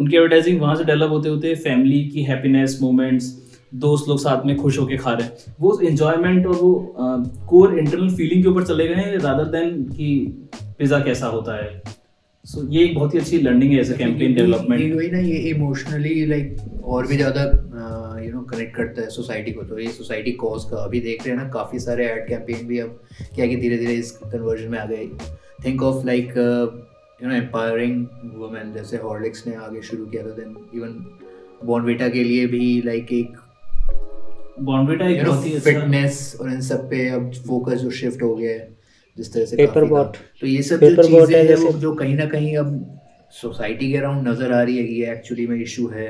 [0.00, 3.36] उनकी एडवर्टाइजिंग वहाँ से डेवलप होते होते फैमिली की हैप्पीनेस मोमेंट्स
[3.76, 6.72] दोस्त लोग साथ में खुश होकर खा रहे हैं। वो इन्जॉयमेंट और वो
[7.48, 10.08] कोर इंटरनल फीलिंग के ऊपर चले गए हैं रादर देन कि
[10.78, 11.82] पिज़्ज़ा कैसा होता है।
[12.44, 15.18] सो so, ये एक बहुत ही अच्छी लर्निंग है एज अ कैंपेन डेवलपमेंट वही ना
[15.20, 17.42] ये इमोशनली लाइक और भी ज़्यादा
[18.24, 21.36] यू नो कनेक्ट करता है सोसाइटी को। तो ये सोसाइटी कॉज का अभी देख रहे
[21.36, 23.00] हैं ना काफ़ी सारे एड कैंपेन भी अब
[23.34, 25.06] क्या कि धीरे धीरे इस कन्वर्जन में आ गए।
[25.64, 26.32] Think of like
[27.20, 30.92] you know empowering women जैसे हॉर्लिक्स ने आगे शुरू किया था देन इवन
[31.64, 33.36] बॉर्नविटा के लिए भी लाइक एक
[34.60, 38.50] बॉर्नविटा एक बहुत ही फिटनेस और इन सब पे अब फोकस जो शिफ्ट हो गया
[38.50, 38.68] है
[39.16, 42.16] जिस तरह से पेपर बॉट तो ये सब पेपर जो चीज़ें हैं वो जो कहीं
[42.16, 42.74] ना कहीं अब
[43.34, 46.08] सोसाइटी के अराउंड नज़र आ रही है ये एक्चुअली में इशू है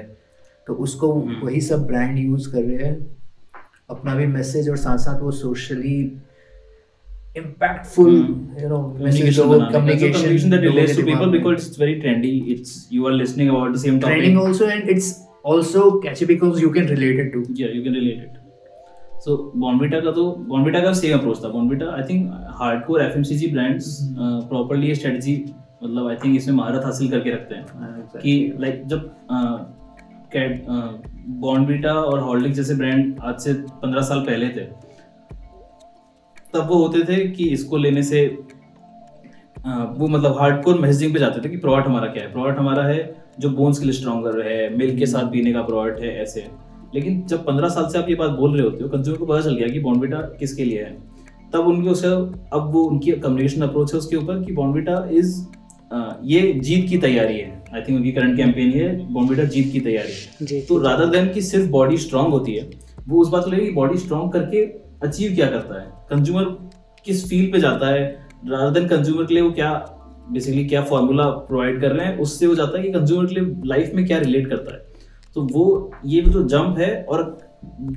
[0.67, 2.97] तो उसको हम्म। वही सब ब्रांड यूज़ कर रहे हैं
[3.91, 5.99] अपना भी मैसेज और साथ साथ वो socially
[7.37, 8.61] impactful mm.
[8.61, 13.07] you know communication communication, communication that relates to people because it's very trendy it's you
[13.07, 16.87] are listening about the same topic trending also and it's also catchy because you can
[16.89, 18.37] relate it to yeah you can relate it
[19.25, 22.31] so Bournvita का तो Bournvita का same approach था Bournvita I think
[22.85, 25.35] hardcore F M C G brands properly ये strategy
[25.83, 29.11] मतलब I think इसमें महारत हासिल करके रखते हैं हाँ, कि लाइक जब
[30.33, 30.65] कैट
[31.43, 34.67] बॉन्विटा और हॉल्डिंग जैसे ब्रांड आज से पंद्रह साल पहले थे
[36.55, 38.25] तब वो होते थे कि इसको लेने से
[39.67, 42.33] आ, वो मतलब हार्डकोर मैसेजिंग पे जाते थे कि प्रोडक्ट हमारा क्या है?
[42.33, 46.01] प्रोडक्ट हमारा है जो बोन्स के लिए स्ट्रॉन्गर है मिल्क के साथ पीने का प्रोडक्ट
[46.03, 46.47] है ऐसे।
[46.95, 49.41] लेकिन जब पंद्रह साल से आप ये बात बोल रहे होते हो कंज्यूमर को पता
[49.41, 50.97] चल गया कि बॉन्डविटा किसके लिए है।
[51.53, 55.39] तब उनके उसे अब वो उनकी कम्युनिकेशन अप्रोच है उसके ऊपर कि बॉन्डविटा इज़
[56.25, 60.13] ये जीत की तैयारी है। आई थिंक उनकी करंट कैंपेन है बॉन्डविटा जीत की तैयारी
[60.13, 62.71] है। तो रादर देन की सिर्फ़ बॉडी स्ट्रांग होती है
[63.09, 64.65] वो उस बात को लेकर बॉडी स्ट्रांग करके
[65.03, 65.87] अचीव क्या करता है?
[66.11, 66.45] कंज्यूमर
[67.05, 68.05] किस फ़ील्ड पे जाता है?
[68.47, 69.73] रादर देन कंज्यूमर के लिए वो क्या
[70.33, 73.55] बेसिकली क्या फॉर्मूला प्रोवाइड कर रहे हैं, उससे हो जाता है कि कंज्यूमर के लिए
[73.65, 74.87] लाइफ में क्या रिलेट करता है।
[75.35, 77.39] तो वो, ये जो जंप है और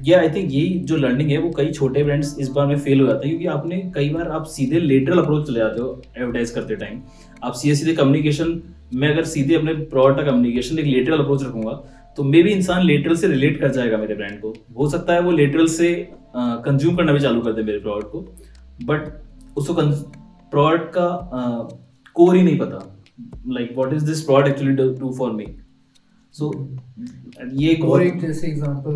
[0.03, 3.01] ये आई थिंक यही जो लर्निंग है, वो कई छोटे ब्रांड्स इस बार में फेल
[3.01, 6.51] हो जाते हैं क्योंकि आपने कई बार आप सीधे लेटरल अप्रोच चले जाते हो एडवर्टाइज
[6.51, 7.01] करते टाइम
[7.43, 8.61] आप सीधे सीधे कम्युनिकेशन
[8.93, 11.83] में अगर सीधे अपने प्रोडक्ट का कम्युनिकेशन एक लेटरल अप्रोच रखूँगा
[12.17, 15.21] तो मे भी इंसान लेटरल से रिलेट कर जाएगा मेरे ब्रांड को। हो सकता है
[15.21, 15.93] वो लेटरल से
[16.35, 18.19] कंज्यूम करना भी चालू कर दे मेरे प्रोडक्ट को।
[18.83, 19.73] बट उसको
[20.51, 21.07] प्रोडक्ट का
[22.15, 22.79] कोर ही नहीं पता।
[23.47, 25.45] Like what is this product actually do for me
[26.33, 26.51] so
[27.53, 28.93] ये एक और एक जैसे एग्जांपल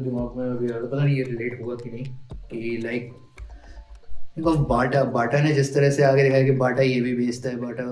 [0.00, 2.04] दिमाग में अभी आ रहा पता नहीं ये रिलेट हुआ कि नहीं
[2.52, 3.12] कि लाइक
[4.68, 7.84] बाटा बाटा ने जिस तरह से आगे दिखाया कि बाटा ये भी बेचता है बाटा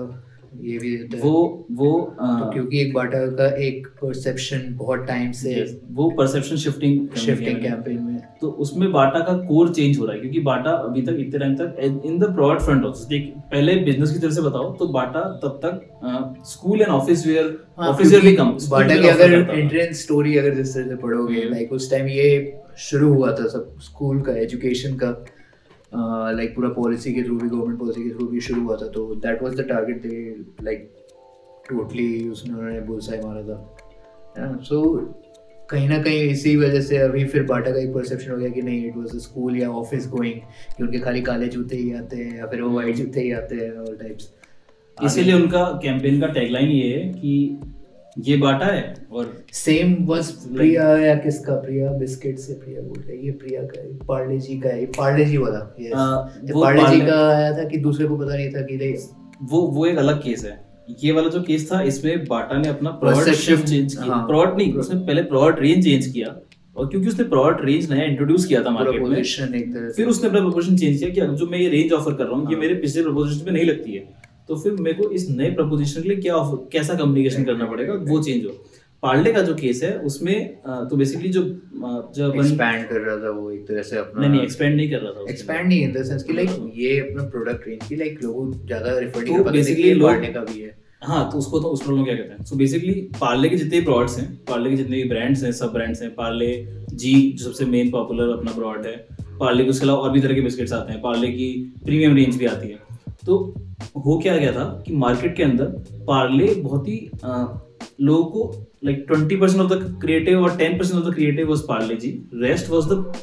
[0.61, 1.31] ये भी है। वो
[1.71, 5.53] वो तो क्योंकि एक बाटा का एक परसेप्शन बहुत टाइम से
[5.91, 10.21] वो परसेप्शन शिफ्टिंग शिफ्टिंग कैंपेन में तो उसमें बाटा का कोर चेंज हो रहा है
[10.21, 14.13] क्योंकि बाटा अभी तक इतने टाइम तक in the product front office देख पहले बिज़नेस
[14.13, 18.35] की तरफ़ से बताओ तो बाटा तब तक school and office wear office wear भी
[18.35, 22.07] कम बाटा की अगर एंट्रेंस स्टोरी अगर जिस तरह से पढ़ोगे हम्म। लाइक उस टाइम
[22.09, 22.29] ये
[22.89, 25.11] शुरू हुआ था सब स्कूल का एजुकेशन का।
[25.95, 29.15] लाइक पूरा पॉलिसी के थ्रू भी गवर्नमेंट पॉलिसी के थ्रू भी शुरू हुआ था तो
[29.15, 30.91] that was the target they like
[31.69, 34.97] totally उसमें उन्होंने बुलसाई मारा था। सो
[35.69, 38.61] कहीं ना कहीं इसी वजह से अभी फिर बाटा का एक परसेप्शन हो गया कि
[38.61, 40.39] नहीं इट वाज स्कूल या ऑफ़िस गोइंग
[40.77, 43.55] कि उनके खाली काले जूते ही आते हैं या फिर वो वाइट जूते ही आते
[43.55, 44.33] हैं ऑल टाइप्स
[45.03, 47.59] इसीलिए उनका कैंपेन का टैगलाइन ये है कि
[48.19, 51.55] ये बाटा है और सेम बस प्रिया या किसका?
[51.55, 54.85] प्रिया बिस्किट से प्रिया बोल रही है। ये प्रिया का है पार्ले जी का है।
[54.97, 55.59] पार्ले जी वाला.
[55.95, 56.05] आ,
[56.51, 58.95] वो पार्ले जी का आया था कि दूसरे को पता नहीं था कि
[59.51, 60.59] वो वो एक अलग केस है।
[60.99, 64.57] ये वाला जो केस था इसमें बाटा ने अपना प्रोडक्ट शिफ्ट चेंज किया। हाँ। प्रोडक्ट
[64.57, 66.35] नहीं उसने पहले प्रोडक्ट रेंज चेंज किया।
[66.75, 70.77] और क्योंकि उसने प्रोडक्ट रेंज नया इंट्रोड्यूस किया था मार्केट में फिर उसने अपना प्रपोजिशन
[70.77, 73.03] चेंज किया कि जो मैं ये रेंज ऑफ़र कर रहा हूँ ये हाँ। मेरे पिछले
[73.03, 76.35] प्रपोजिशन में नहीं लगती है। तो फिर मेरे को इस नए प्रपोजिशन के लिए क्या
[76.73, 77.93] कैसा कम्युनिकेशन करना पड़ेगा?
[77.93, 78.51] वो चेंज हो।
[79.03, 80.37] पार्ले का जो केस है उसमें
[80.89, 81.41] तो बेसिकली जो
[82.15, 84.97] जो एक्सपैंड कर रहा था वो एक तरह से अपना नहीं नहीं एक्सपेंड नहीं कर
[84.97, 88.19] रहा था एक्सपैंड नहीं इन द सेंस कि लाइक ये अपना प्रोडक्ट रेंज की लाइक
[88.23, 91.59] लोगों ज़्यादा रेफर नहीं तो कर ये लोग- पार्ले का भी है। हाँ तो उसको
[91.59, 92.43] तो उस प्रॉब्लम क्या कहते हैं?
[92.45, 96.01] सो बेसिकली पार्ले के जितने प्रोडक्ट्स हैं पार्ले के जितने भी ब्रांड्स हैं सब ब्रांड्स
[96.01, 96.51] हैं पार्ले
[96.93, 98.95] जी जो सबसे मेन पॉपुलर अपना प्रोडक्ट है
[99.39, 101.49] पार्ले के उसके अलावा और भी तरह के बिस्किट्स आते हैं पार्ले की
[101.85, 102.79] प्रीमियम रेंज भी आती है।
[103.25, 103.37] तो
[103.97, 105.65] हो क्या गया था कि मार्केट के अंदर
[106.07, 107.09] पार्ले बहुत ही
[108.01, 111.61] लोगों को like twenty percent of the creative और ten percent of the creative was
[111.67, 112.09] Parle G.
[112.41, 113.13] Rest was the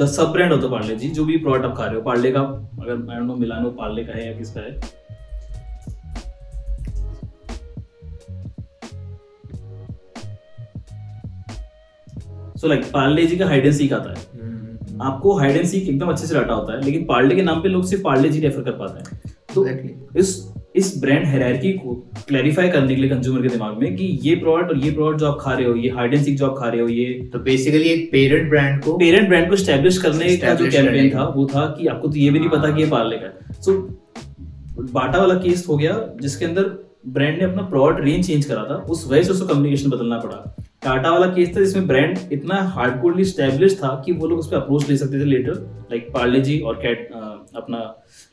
[0.00, 2.32] the sub brand of the Parle G जो भी प्रोडक्ट आप खा रहे हो। पार्ले
[2.32, 4.80] का अगर I don't know Milano Parle का है या किसका है।
[12.56, 15.88] सो लाइक पार्ले जी का हाइड एंड सीक आता है। हम्म, आपको हाइड एंड सीक
[15.88, 18.40] एकदम अच्छे से रटा होता है लेकिन पार्ले के नाम पे लोग सिर्फ़ पार्ले जी
[18.40, 19.66] रेफर कर पाते हैं। तो
[20.18, 20.36] इस
[20.76, 21.94] इस ब्रांड हेरारकी को
[22.28, 25.26] क्लैरिफाई करने के लिए कंज्यूमर के दिमाग में कि ये प्रोडक्ट और ये प्रोडक्ट जो
[25.26, 27.38] आप खा रहे हो ये हाइड एंड सीक जो आप खा रहे हो ये तो
[27.40, 31.46] बेसिकली एक पेरेंट ब्रांड को पेरेंट ब्रांड को स्टैब्लिश करने का जो कैंपेन था वो
[31.46, 33.72] था कि आपको तो ये भी नहीं पता कि ये पार्ले का है। सो
[34.92, 36.70] बाटा वाला केस हो गया जिसके अंदर
[37.08, 40.54] ब्रांड ने अपना प्रोडक्ट रेंज चेंज करा था उस वजह से उसको कम्युनिकेशन बदलना पड़ा।
[40.84, 44.56] टाटा वाला केस था जिसमें ब्रांड इतना हार्डकोरली स्टैब्लिश था कि वो लोग उस पर
[44.56, 47.08] अप्रोच ले सकते थे लेटर लाइक पार्ले जी और कैट
[47.56, 47.78] अपना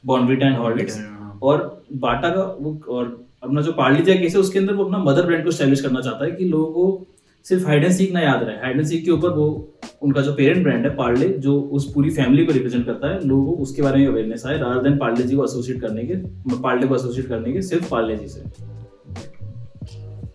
[0.03, 0.99] बॉन्विटा एंड हॉर्लिक्स।
[1.43, 3.05] और बाटा का वो और
[3.43, 5.81] अपना जो पार्ले जी का केस है उसके अंदर वो अपना मदर ब्रांड को स्टैब्लिश
[5.81, 7.05] करना चाहता है कि लोगों को
[7.45, 9.47] सिर्फ़ हाइड एंड सीक ना याद रहे। हाइड एंड सीक के ऊपर वो
[10.03, 13.45] उनका जो पेरेंट ब्रांड है पार्ले जो उस पूरी फैमिली को रिप्रेजेंट करता है लोगों
[13.45, 16.15] को उसके बारे में अवेयरनेस आए रादर देन पार्ले जी को एसोसिएट करने के
[16.57, 18.43] पार्ले को एसोसिएट करने के सिर्फ़ पार्ले जी से।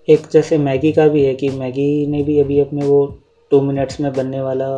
[0.09, 3.07] एक जैसे मैगी का भी है कि मैगी ने भी अभी अपने वो
[3.53, 4.69] टू मिनट्स में बनने वाला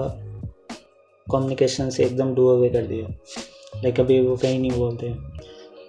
[1.26, 3.06] कम्युनिकेशन से एकदम डू अवे कर दिया।
[3.72, 5.12] लाइक अभी वो कहीं नहीं बोलते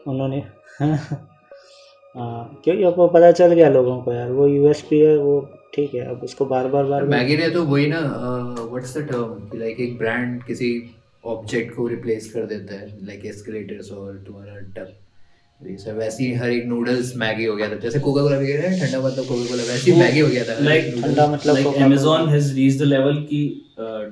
[0.07, 0.43] उन्होंने
[0.81, 5.39] हाँ क्योंकि आपको पता चल गया लोगों को यार। वो यूएसपी है, वो
[5.73, 7.99] ठीक है, अब उसको बार बार बार मैगी ने तो वही ना
[8.59, 10.71] व्हाट्स द टर्म लाइक एक ब्रांड किसी
[11.25, 14.59] ऑब्जेक्ट को रिप्लेस कर देता है लाइक एस्केलेटर्स और तुम्हारा
[15.61, 18.99] वैसे ही हर एक नूडल्स मैगी हो गया था जैसे कोका कोला भी हैं ठंडा
[18.99, 22.29] मतलब कोका कोला वैसे ही मैगी हो गया था लाइक ठंडा मतलब like Coca-Cola। Amazon
[22.29, 23.41] has reach the level की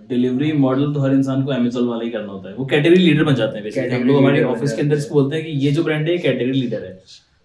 [0.09, 3.23] डिलीवरी मॉडल तो हर इंसान को Amazon वाला ही करना होता है। वो कैटेगरी लीडर
[3.23, 5.71] बन जाते हैं बेसिकली हम लोग हमारे ऑफ़िस के अंदर इसको बोलते हैं कि ये
[5.71, 6.99] जो ब्रांड है ये कैटेगरी लीडर है।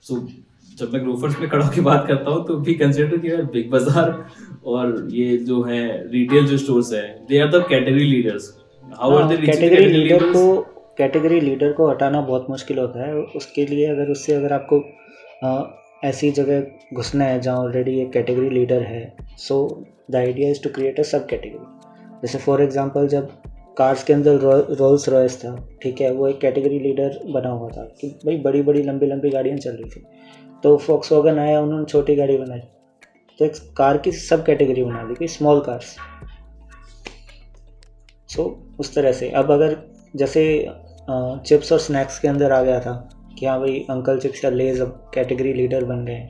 [0.04, 0.26] सो
[0.78, 3.70] जब मैं ग्रोफर्स में खड़ा होकर बात करता हूँ तो भी कंसिडर कि यार बिग
[3.70, 4.24] बाज़ार
[4.66, 8.52] और ये जो है रिटेल जो स्टोर्स है they are the category leaders
[8.84, 13.14] how are they category leader हाँ, को कैटेगरी लीडर को हटाना बहुत मुश्किल होता है।
[13.36, 14.80] उसके लिए अगर उससे अगर आपको
[15.42, 19.04] अ, ऐसी जगह घुसना है जहाँ ऑलरेडी एक कैटेगरी लीडर है
[19.38, 19.56] so
[20.10, 23.28] the idea is to create a sub category जैसे फॉर एग्जांपल जब
[23.76, 24.38] कार्स के अंदर
[24.78, 28.62] रोल्स रॉयस था ठीक है वो एक कैटेगरी लीडर बना हुआ था कि भाई बड़ी
[28.62, 30.02] बड़ी लंबी लंबी गाड़ियाँ चल रही थी।
[30.62, 32.60] तो फॉक्स वैगन आया उन्होंने छोटी गाड़ी बनाई।
[33.38, 35.96] तो एक कार की सब कैटेगरी बना दी कि स्मॉल कार्स
[38.28, 38.44] सो
[38.80, 39.76] उस तरह से। अब अगर
[40.14, 40.44] जैसे
[41.08, 42.92] चिप्स और स्नैक्स के अंदर आ गया था
[43.38, 46.20] कि हाँ भाई अंकल चिप्स या लेज अब कैटेगरी लीडर बन गए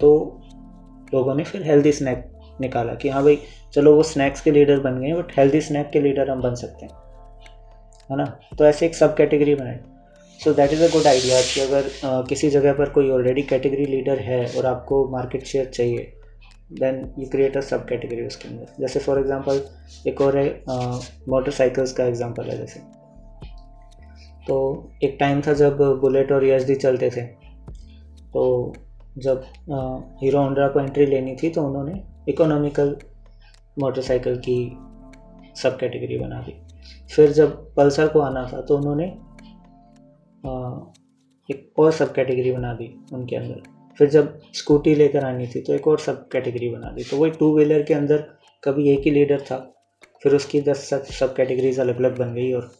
[0.00, 0.40] तो
[1.14, 3.38] लोगों ने फिर हेल्दी स्नैक निकाला कि हाँ भाई
[3.74, 6.86] चलो वो स्नैक्स के लीडर बन गए बट हेल्दी स्नैक के लीडर हम बन सकते
[6.86, 6.92] हैं।
[8.10, 8.24] है ना?
[8.58, 9.78] तो ऐसे एक सब कैटेगरी बनाए।
[10.40, 13.84] So that is a good idea कि अगर uh, किसी जगह पर कोई ऑलरेडी कैटेगरी
[13.84, 16.12] लीडर है और आपको मार्केट शेयर चाहिए
[16.72, 19.60] then you create a sub category उसके अंदर। जैसे फॉर एग्जांपल
[20.08, 20.48] एक और है
[21.28, 22.80] मोटरसाइकिल्स का एग्जांपल है जैसे।
[24.46, 24.56] तो
[25.04, 28.72] एक टाइम था जब बुलेट और यस चलते थे। तो
[29.18, 29.42] जब
[30.22, 32.96] हीरो होंडा को एंट्री लेनी थी तो उन्होंने इकोनॉमिकल
[33.76, 34.58] मोटरसाइकिल की
[35.56, 36.54] सब कैटेगरी बना दी।
[37.14, 39.04] फिर जब पल्सर को आना था तो उन्होंने
[41.48, 43.62] एक और सब कैटेगरी बना दी उनके अंदर।
[43.98, 47.30] फिर जब स्कूटी लेकर आनी थी तो एक और सब कैटेगरी बना दी। तो वही
[47.30, 48.24] टू व्हीलर के अंदर
[48.62, 49.56] कभी एक ही लीडर था,
[50.22, 52.70] फिर उसकी दस सब कैटेगरीज अलग अलग बन गई और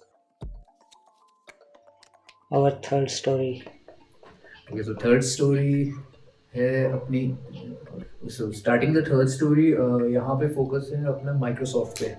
[2.51, 3.53] और third story
[4.73, 5.93] okay so third story
[6.55, 7.21] है अपनी
[8.31, 9.67] so starting the third story
[10.13, 12.15] यहाँ पे फोकस है अपना माइक्रोसॉफ्ट पे,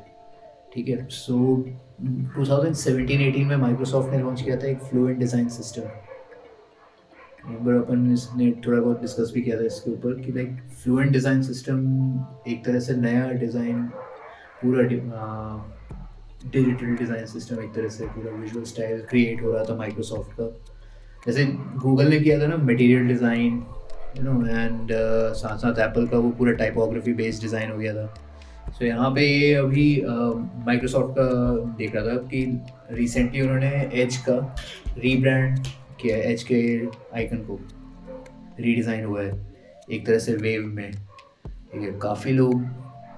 [0.73, 1.07] ठीक है?
[1.09, 1.37] सो
[2.37, 5.81] 2017-18 में माइक्रोसॉफ्ट ने लॉन्च किया था एक फ्लुएंट डिज़ाइन सिस्टम
[7.53, 11.11] एक बार अपन इसने थोड़ा बहुत डिस्कस भी किया था इसके ऊपर कि लाइक फ्लुएंट
[11.11, 11.79] डिज़ाइन सिस्टम
[12.47, 13.83] एक तरह से नया डिज़ाइन
[14.61, 14.83] पूरा
[16.51, 20.47] डिजिटल डिज़ाइन सिस्टम एक तरह से पूरा विजुअल स्टाइल क्रिएट हो रहा था माइक्रोसॉफ्ट का।
[21.25, 21.45] जैसे
[21.83, 23.63] गूगल ने किया था ना material design
[24.17, 24.91] you know and
[25.35, 28.05] साथ साथ एप्पल का वो पूरा टाइपोग्राफी बेस्ड डिज़ाइन हो गया था।
[28.67, 30.03] सो so, यहाँ पे ये अभी
[30.65, 33.69] माइक्रोसॉफ्ट uh, का देख रहा था कि रिसेंटली उन्होंने
[34.01, 34.37] एज का
[34.97, 35.67] रीब्रांड
[36.01, 36.61] किया एज के
[37.15, 37.59] आइकन को।
[38.59, 39.31] रीडिज़ाइन हुआ है
[39.91, 42.61] एक तरह से वेव में। ठीक है काफ़ी लोग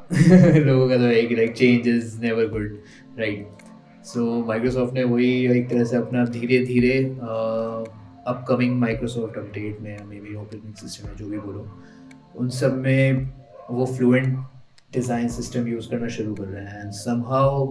[0.14, 2.78] लोगों का तो है कि like change is never good
[3.18, 6.98] right so Microsoft ने वही एक तरह से अपना धीरे धीरे
[8.28, 11.68] अपकमिंग माइक्रोसॉफ्ट अपडेट में मे बी ऑपरेटिंग सिस्टम में, जो भी बोलो,
[12.36, 13.30] उन सब में
[13.70, 14.38] वो फ्लुएंट
[14.94, 17.66] डिज़ाइन सिस्टम यूज़ करना शुरू कर रहे हैं। And somehow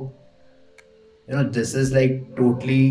[1.28, 2.90] you know this is like totally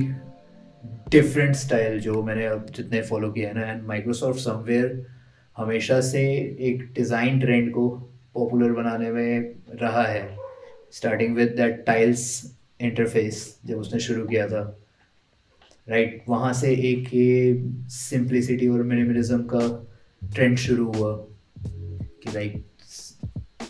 [1.11, 5.05] different style जो मैंने अब जितने फॉलो किया है ना। एंड माइक्रोसॉफ्ट समवेयर
[5.55, 6.23] हमेशा से
[6.69, 7.89] एक डिज़ाइन ट्रेंड को
[8.33, 10.25] पॉपुलर बनाने में रहा है।
[10.91, 14.79] Starting with that tiles interface जब उसने शुरू किया था
[15.89, 19.89] राइट right, वहाँ से एक ये सिंप्लिसिटी और मिनिमलिज्म का
[20.35, 21.27] ट्रेंड शुरू हुआ
[21.59, 22.63] कि लाइक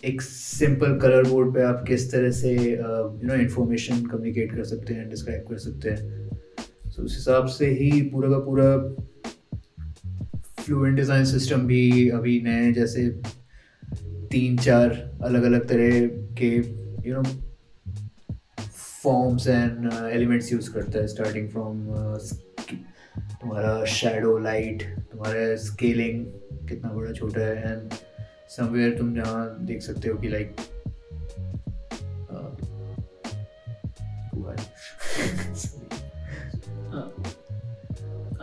[0.04, 4.94] एक सिंपल कलर बोर्ड पे आप किस तरह से यू नो इन्फॉर्मेशन कम्युनिकेट कर सकते
[4.94, 8.68] हैं डिस्क्राइब कर सकते हैं। सो so, उस हिसाब से ही पूरा का पूरा
[10.62, 13.08] फ्लुएंट डिज़ाइन सिस्टम भी अभी नए जैसे
[14.32, 16.06] तीन चार अलग अलग तरह
[16.40, 16.50] के
[17.08, 17.22] you know
[19.02, 21.82] forms and elements use करता है स्टार्टिंग फ्रॉम
[23.40, 26.24] तुम्हारा शेडो लाइट तुम्हारा स्केलिंग
[26.68, 27.94] कितना बड़ा छोटा है एंड
[28.50, 30.56] समवेयर तुम जहाँ देख सकते हो कि लाइक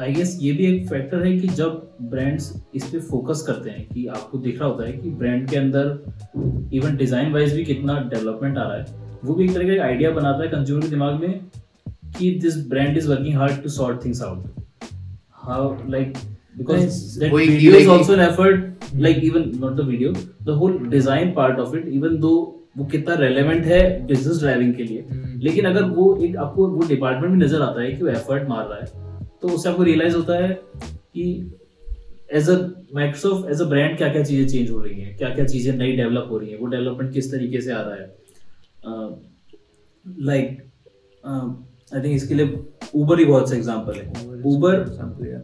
[0.02, 3.88] आई गेस ये भी एक फैक्टर है कि जब ब्रांड्स इस पर फोकस करते हैं
[3.88, 8.00] कि आपको दिख रहा होता है कि ब्रांड के अंदर इवन डिज़ाइन वाइज भी कितना
[8.14, 11.22] डेवलपमेंट आ रहा है वो भी एक तरह का आइडिया बनाता है कंज्यूमर के दिमाग
[11.22, 11.40] में
[12.18, 14.64] कि this brand is working hard to sort things out
[15.44, 16.18] how like
[16.58, 21.34] because that video is also an effort like even not the video the whole design
[21.34, 22.38] part of it even though
[22.78, 25.44] वो कितना relevant है business driving के लिए hmm.
[25.44, 28.66] लेकिन अगर वो एक आपको वो डिपार्टमेंट भी नज़र आता है कि वो एफर्ट मार
[28.66, 29.05] रहा है
[29.42, 30.54] तो उससे आपको रियलाइज़ होता है
[31.14, 31.26] कि
[32.34, 32.56] as a
[32.96, 35.96] Microsoft as a brand क्या क्या चीज़ें चेंज हो रही हैं क्या क्या चीज़ें नई
[35.96, 38.16] डेवलप हो रही हैं वो डेवलपमेंट किस तरीके से आ रहा है।
[40.06, 40.62] लाइक
[41.94, 42.60] आई थिंक इसके लिए
[42.96, 44.08] ऊबर ही बहुत सा एग्जांपल है।
[44.46, 44.84] ऊबर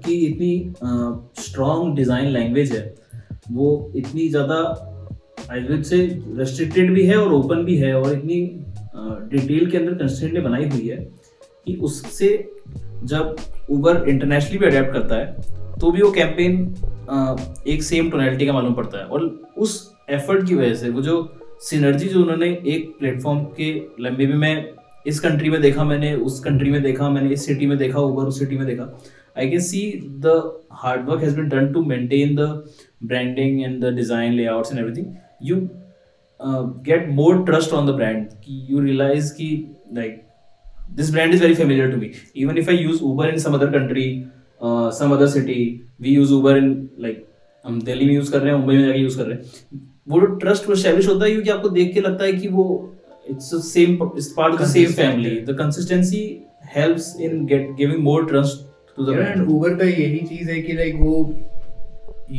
[0.05, 0.73] की इतनी
[1.41, 2.83] स्ट्रॉन्ग डिज़ाइन लैंग्वेज है
[3.51, 4.57] वो इतनी ज़्यादा
[5.51, 5.97] आई विल से
[6.37, 8.41] रेस्ट्रिक्टेड भी है और ओपन भी है और इतनी
[9.31, 10.97] डिटेल के अंदर कंस्टेंटली बनाई हुई है
[11.67, 12.29] कि उससे
[13.03, 13.35] जब
[13.71, 16.57] ऊबर इंटरनेशनली भी अडेप्ट करता है तो भी वो कैंपेन
[17.67, 19.23] एक सेम टोनैलिटी का मालूम पड़ता है। और
[19.57, 19.71] उस
[20.09, 24.65] एफर्ट की वजह से, वो जो सिनर्जी जो उन्होंने एक प्लेटफॉर्म के लंबे में, मैं
[25.07, 28.23] इस कंट्री में देखा मैंने, उस कंट्री में देखा मैंने, इस सिटी में देखा ऊबर
[28.23, 28.83] उस सिटी में देखा
[29.37, 29.81] I can see
[30.25, 30.41] the
[30.73, 32.47] hard work has been done to maintain the
[33.03, 35.55] branding and the design layouts and everything you
[36.85, 39.49] get more trust on the brand कि यू रियलाइज़ कि
[39.93, 40.21] like
[40.91, 42.09] this brand is very familiar to me.
[42.35, 44.05] Even if I use Uber in some other country,
[44.61, 45.59] uh, some other city,
[45.99, 47.27] we use Uber in like
[47.65, 50.19] हम दिल्ली में use कर रहे हैं मुंबई में जाके use कर रहे हैं वो
[50.43, 52.63] ट्रस्ट वो स्टैब्लिश होता है क्योंकि आपको देख के लगता है कि वो
[53.31, 55.01] it's the same it's part of the same Consistent.
[55.01, 56.21] family the consistency
[56.77, 58.63] helps in get giving more trust
[58.97, 61.13] to the brand Uber का यही चीज़ है कि लाइक वो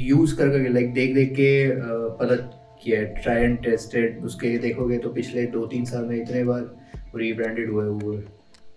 [0.01, 2.37] यूज़ कर करके लाइक देख देख के अ, पता
[2.83, 6.71] किया है ट्राई एंड टेस्टेड उसके देखोगे तो पिछले दो तीन साल में इतने बार
[7.17, 8.25] रीब्रांडेड हुआ है ऊबर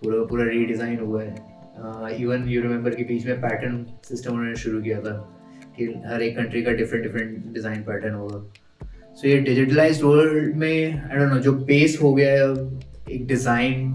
[0.01, 4.81] पूरा पूरा रीडिज़ाइन हुआ है। इवन यू रिमेंबर कि बीच में पैटर्न सिस्टम उन्होंने शुरू
[4.81, 5.13] किया था
[5.77, 8.39] कि हर एक कंट्री का डिफरेंट डिफरेंट डिज़ाइन पैटर्न होगा।
[9.13, 12.49] सो ये डिजिटलाइज वर्ल्ड में आई डोंट नो जो पेस हो गया है
[13.11, 13.91] एक डिज़ाइन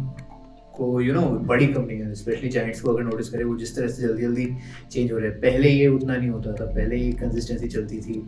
[0.74, 3.88] को यू नो बड़ी कंपनी है। स्पेशली जाइंट्स को अगर नोटिस करें वो जिस तरह
[3.88, 4.46] से जल्दी जल्दी
[4.90, 8.22] चेंज हो रहे हैं। पहले ये उतना नहीं होता था पहले ये कंसिस्टेंसी चलती थी।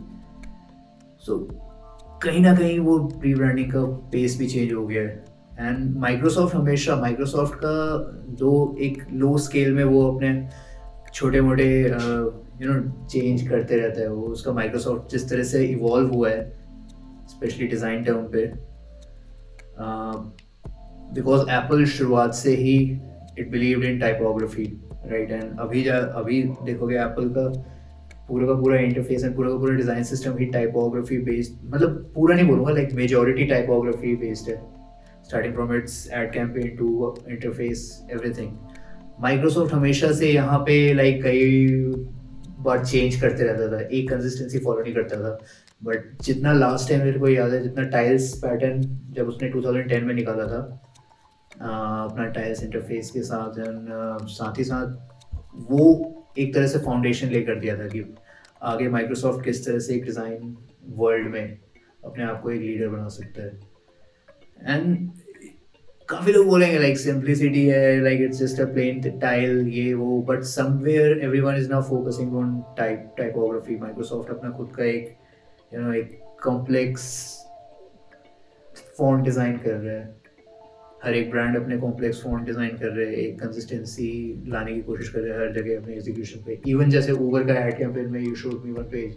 [1.19, 1.53] सो so,
[2.23, 5.23] कहीं ना कहीं वो प्री रीब्रांडिंग का पेस भी चेंज हो गया है।
[5.59, 7.75] एंड माइक्रोसॉफ्ट हमेशा माइक्रोसॉफ्ट का
[8.39, 10.47] जो एक लो स्केल में वो अपने
[11.13, 16.13] छोटे मोटे यू नो चेंज करते रहता है। वो उसका माइक्रोसॉफ्ट जिस तरह से इवॉल्व
[16.13, 16.51] हुआ है
[17.29, 18.45] स्पेशली डिज़ाइन टर्म पे
[21.15, 22.77] बिकॉज़ एप्पल शुरुआत से ही
[23.39, 24.65] it believe in typography
[25.05, 27.47] right and अभी जा, अभी देखोगे एप्पल का
[28.27, 32.35] पूरा का पूरा इंटरफेस एंड पूरा का पूरा डिज़ाइन सिस्टम ही टाइपोग्राफी बेस्ड मतलब पूरा
[32.35, 34.61] नहीं बोलूँगा लाइक मेजोरिटी टाइपोग्राफी बेस्ड है।
[35.25, 38.51] Starting from it's ad campaign to interface everything
[39.21, 41.67] Microsoft हमेशा से यहाँ पे लाइक कई
[42.59, 45.37] बार चेंज करते रहता था। एक कंसिस्टेंसी फॉलो नहीं करता था।
[45.83, 48.81] बट जितना लास्ट टाइम मेरे को याद है जितना टाइल्स पैटर्न
[49.13, 50.59] जब उसने 2010 में निकाला था
[51.53, 51.67] अ,
[52.09, 53.59] अपना टाइल्स इंटरफेस के साथ
[54.29, 54.95] साथ ही साथ
[55.71, 55.83] वो
[56.39, 58.03] एक तरह से फाउंडेशन लेकर दिया था कि
[58.71, 60.55] आगे माइक्रोसॉफ्ट किस तरह से एक डिज़ाइन
[60.95, 61.57] वर्ल्ड में
[62.05, 63.72] अपने आप को एक लीडर बना सकता है।
[64.63, 65.11] एंड
[66.09, 70.43] काफ़ी लोग बोलेंगे लाइक सिंप्लिसिटी है like it's just a plain tile ये, वो but
[70.45, 75.15] somewhere everyone is now focusing on type typography Microsoft अपना खुद का एक
[75.71, 77.05] यू नो एक कॉम्प्लेक्स
[78.97, 80.11] फॉन्ट डिज़ाइन कर रहा है।
[81.03, 84.11] हर एक ब्रांड अपने कॉम्प्लेक्स फॉन्ट डिज़ाइन कर रहे हैं, एक कंसिस्टेंसी
[84.47, 87.53] लाने की कोशिश कर रहे हैं हर जगह अपने एग्जीक्यूशन पे। इवन जैसे ऊबर का
[87.59, 89.15] एड कैंपेन में you showed me one page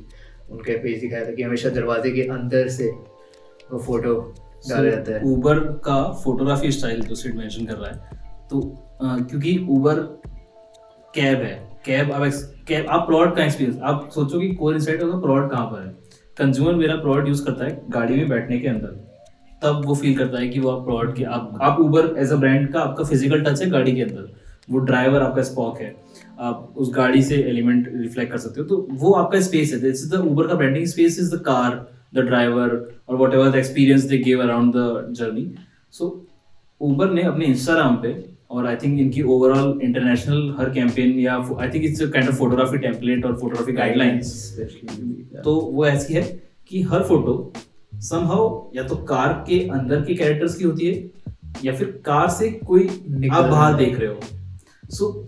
[0.50, 2.90] उनका पेज दिखाया था कि हमेशा दरवाजे के अंदर से
[3.70, 4.14] वो फ़ोटो
[5.24, 8.60] उबर का फोटोग्राफी स्टाइल जो सिड मेंशन कर रहा है। तो
[9.02, 9.94] अ, क्योंकि उबर
[11.14, 12.30] कैब है। कैब अब
[12.68, 15.94] कैब आप प्लॉट का एक्सपीरियंस आप सोचो कि कोर इंसाइट होगा प्लॉट कहाँ पर है।
[16.36, 19.04] कंज्यूमर मेरा प्लॉट यूज़ करता है गाड़ी में बैठने के अंदर।
[19.62, 22.36] तब वो फील करता है कि वो आप प्लॉट के आप आप उबर एज अ
[22.36, 24.34] ब्रांड का आपका फ़िज़िकल टच है गाड़ी के अंदर।
[24.70, 25.96] वो ड्राइवर आपका स्पॉक है।
[26.40, 30.04] आप उस गाड़ी से एलिमेंट रिफ्लेक्ट कर सकते हो। तो वो आपका स्पेस है। दिस
[30.04, 34.18] इज़ द उबर का branding space is the car driver और whatever the experience they
[34.18, 35.54] give around the journey
[35.90, 36.26] so
[36.80, 41.68] Uber ने अपने इंस्टाग्राम पे और आई थिंक इनकी ओवरऑल इंटरनेशनल हर कैंपेन या I
[41.68, 44.58] think it's kind of photography template और फोटोग्राफी गाइडलाइंस
[45.44, 47.52] तो वो ऐसी है कि हर फ़ोटो
[47.94, 51.10] समहाउ या तो कार के अंदर के कैरेक्टर्स की होती है
[51.64, 52.88] या फिर कार से कोई
[53.32, 54.20] आप बाहर। देख रहे हो।
[54.90, 55.26] So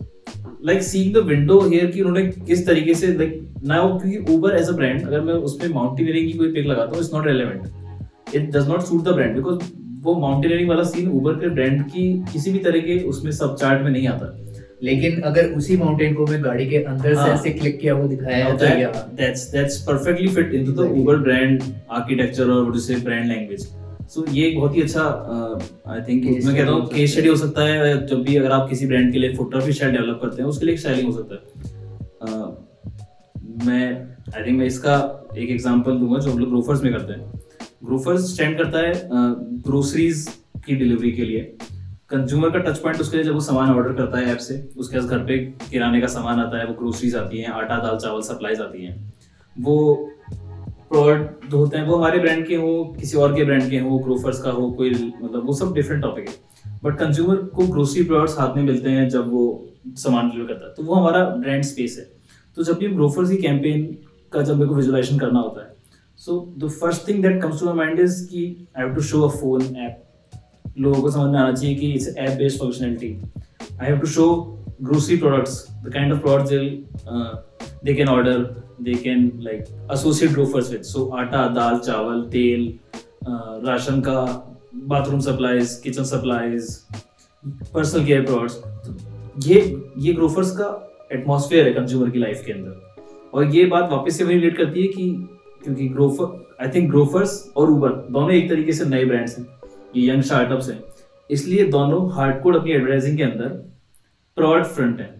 [0.66, 4.68] like seeing the window here कि उन्होंने किस तरीके से लाइक नाउ क्योंकि उबर एज
[4.68, 8.50] अ ब्रांड अगर मैं उसमें माउंटेनियरिंग की कोई पिक लगाता हूँ it's not relevant it
[8.56, 9.58] does not suit the brand because
[10.02, 13.82] वो माउंटेनियरिंग वाला सीन उबर के ब्रांड की किसी भी तरह के उसमें सब चार्ट
[13.82, 14.34] में नहीं आता
[14.82, 18.08] लेकिन अगर उसी माउंटेन को मैं गाड़ी के अंदर से हाँ। ऐसे क्लिक किया वो
[18.08, 21.00] दिखाया Now तो that- या that's that's perfectly fit into the Exactly.
[21.00, 22.62] Uber brand architecture or
[24.10, 25.02] So ये एक बहुत ही अच्छा
[25.86, 28.86] आई थिंक मैं कहता हूँ केस स्टडी हो। सकता है जब भी अगर आप किसी
[28.86, 31.40] ब्रांड के लिए फोटोग्राफी स्टाइल डेवलप करते हैं उसके लिए एक स्टाइलिंग हो सकता है।
[32.26, 32.48] Uh,
[33.66, 33.84] मैं
[34.36, 34.94] आई थिंक मैं इसका
[35.38, 37.40] एक एग्जांपल दूँगा जो हम लोग ग्रोफर्स में करते हैं।
[37.84, 38.92] ग्रोफर्स स्टैंड करता है
[39.66, 40.26] ग्रोसरीज
[40.66, 41.40] की डिलीवरी के लिए।
[42.10, 44.96] कंज्यूमर का टच पॉइंट उसके लिए जब वो सामान ऑर्डर करता है ऐप से उसके
[44.96, 45.38] पास घर पे
[45.70, 49.12] किराने का सामान आता है वो ग्रोसरीज आती हैं आटा दाल चावल सप्लाईज आती हैं।
[49.56, 49.76] वो
[50.90, 53.98] प्रोडक्ट जो होते हैं, वो हमारे ब्रांड के हो, किसी और के ब्रांड के हो
[53.98, 58.38] ग्रोफर्स का हो, कोई मतलब वो सब डिफरेंट टॉपिक है। बट कंज्यूमर को ग्रोसरी प्रोडक्ट्स
[58.38, 59.44] हाथ में मिलते हैं जब वो
[59.98, 62.04] सामान डिलीवर करता है तो वो हमारा ब्रांड स्पेस है।
[62.56, 63.86] तो जब भी ग्रोफर्स की कैंपेन
[64.32, 65.76] का जब मेरे को विजुलाइजेशन करना होता है
[66.20, 68.44] so the first thing that comes to mind is कि
[68.76, 70.04] I have to show a phone app
[70.78, 73.12] लोगों को समझ में आना चाहिए कि it's app based functionality
[73.80, 74.26] I have to show
[74.80, 76.50] grocery products the kind of products
[77.84, 78.46] they can order
[78.80, 80.82] they can like associate grofers with.
[80.88, 82.60] So आटा दाल चावल तेल
[83.22, 84.20] uh, राशन का
[84.92, 86.68] bathroom supplies kitchen supplies
[87.72, 89.58] personal care products ये
[89.98, 90.68] ये Grofers का
[91.12, 94.82] atmosphere है consumer की life के अंदर। और ये बात वापस से वही रिलेट करती
[94.82, 95.10] है कि
[95.64, 99.46] क्योंकि ग्रोफर आई थिंक ग्रोफर्स और ऊबर दोनों एक तरीके से नए ब्रांड्स हैं।
[99.96, 100.80] ये यंग स्टार्टअप्स हैं।
[101.30, 103.60] इसलिए दोनों हार्डकोर अपनी एडवर्टाइजिंग के अंदर
[104.38, 105.14] प्रोडक्ट फ्रंट है।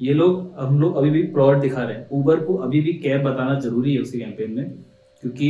[0.00, 3.22] ये लोग हम लोग अभी भी प्रोडक्ट दिखा रहे हैं। ऊबर को अभी भी कैब
[3.22, 4.70] बताना ज़रूरी है उसके कैंपेन में,
[5.22, 5.48] क्योंकि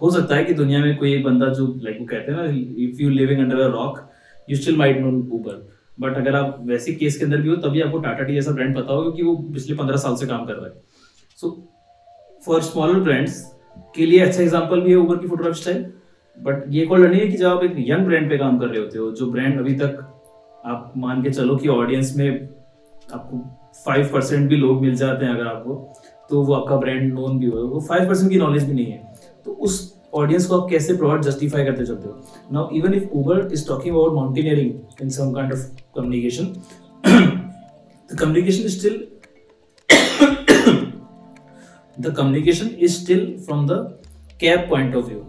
[0.00, 2.44] हो सकता है कि दुनिया में कोई एक बंदा जो लाइक वो कहते हैं ना
[2.84, 3.98] if you living under a rock
[4.48, 5.66] you still might know Uber
[6.00, 8.76] but अगर आप वैसे केस के अंदर भी हो, तभी आपको टाटा टी जैसा ब्रांड
[8.76, 10.72] पता होगा कि वो पिछले पंद्रह साल से काम कर रहा है।
[11.38, 11.50] सो
[12.42, 13.42] फॉर स्मॉलर ब्रांड्स
[13.96, 15.84] के लिए अच्छा एग्ज़ाम्पल भी है ऊबर की फोटोग्राफ स्टाइल
[16.38, 18.80] बट ये कॉल नहीं है कि जब आप एक यंग ब्रांड पे काम कर रहे
[18.80, 20.07] होते हो, जो ब्रांड अभी तक
[20.66, 22.48] आप मान के चलो कि ऑडियंस में
[23.14, 23.38] आपको
[23.84, 25.74] फाइव परसेंट भी लोग मिल जाते हैं अगर आपको
[26.30, 29.14] तो वो आपका ब्रांड नोन भी हो वो फाइव परसेंट की नॉलेज भी नहीं है।
[29.44, 32.20] तो उस ऑडियंस को आप कैसे प्रोडक्ट जस्टिफाई करते चलते हो?
[32.52, 35.60] Now even if Uber is talking about mountaineering in some kind of
[35.96, 36.44] communication
[38.12, 39.06] the communication is still
[42.16, 43.76] communication is still from the
[44.40, 45.22] cab point of view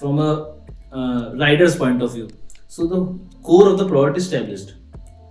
[0.00, 0.54] from a
[0.92, 2.28] uh, rider's point of view.
[2.68, 3.00] So the
[3.48, 4.74] core of the is established.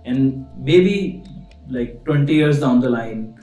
[0.04, 1.22] And maybe,
[1.68, 3.38] like 20 years down the line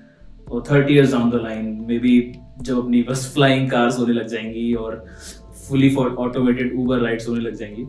[0.48, 2.16] or 30 years down the line, maybe
[2.62, 4.94] जब अपनी बस flying cars होने लग जाएँगी और
[5.68, 7.84] fully automated Uber rides होने लग जाएँगी,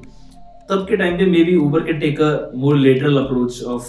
[0.70, 3.87] तब के टाइम पे मे बी ऊबर के take a more lateral approach of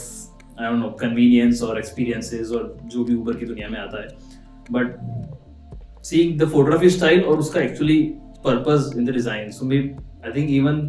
[0.61, 4.07] I don't know convenience और एक्सपीरियंसेस और जो भी ऊबर की दुनिया में आता है.
[4.71, 8.01] But seeing the photography style और उसका actually
[8.45, 9.77] purpose in the design so may
[10.25, 10.79] I think even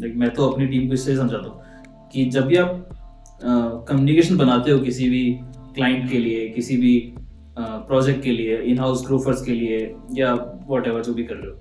[0.00, 2.88] like मैं तो अपनी टीम को इससे समझाता हूँ कि जब भी आप
[3.88, 5.38] कम्युनिकेशन बनाते हो किसी भी
[5.74, 7.12] क्लाइंट के लिए, किसी भी
[7.58, 9.78] प्रोजेक्ट के लिए इन हाउस ग्रोफर्स के लिए
[10.12, 10.34] या
[10.66, 11.58] वॉट जो भी कर रहे हो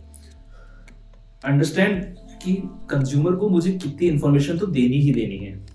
[1.46, 2.04] अंडरस्टैंड
[2.44, 2.54] कि
[2.90, 5.66] कंज्यूमर को मुझे कितनी इंफॉर्मेशन तो देनी ही देनी है।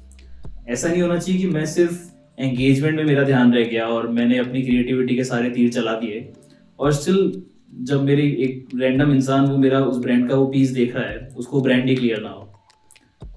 [0.68, 4.38] ऐसा नहीं होना चाहिए कि मैं सिर्फ़ एंगेजमेंट में मेरा ध्यान रह गया और मैंने
[4.38, 6.32] अपनी क्रिएटिविटी के सारे तीर चला दिए
[6.78, 10.94] और स्टिल जब मेरी एक रैंडम इंसान वो मेरा उस ब्रांड का वो पीस देख
[10.96, 12.44] रहा है उसको ब्रांड ही क्लियर ना हो।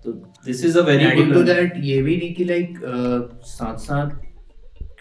[0.03, 0.11] तो
[0.45, 2.77] this is a very good that ये भी नहीं कि लाइक
[3.45, 4.09] साथ साथ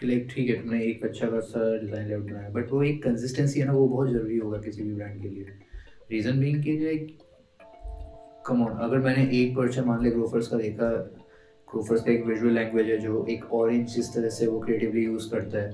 [0.01, 3.61] कि लाइक ठीक है तुमने एक अच्छा खासा डिज़ाइन लेआउट बनाया बट वो एक कंसिस्टेंसी
[3.61, 5.45] है ना वो बहुत ज़रूरी होगा किसी भी ब्रांड के लिए।
[6.13, 7.19] रीज़न बीइंग कि लाइक
[8.47, 10.91] कम ऑन अगर मैंने एक पर्चा मान लिया ग्रोफर्स का देखा
[11.69, 15.31] ग्रोफर्स का एक विजुअल लैंग्वेज है जो एक ऑरेंज जिस तरह से वो क्रिएटिवली यूज़
[15.31, 15.71] करता है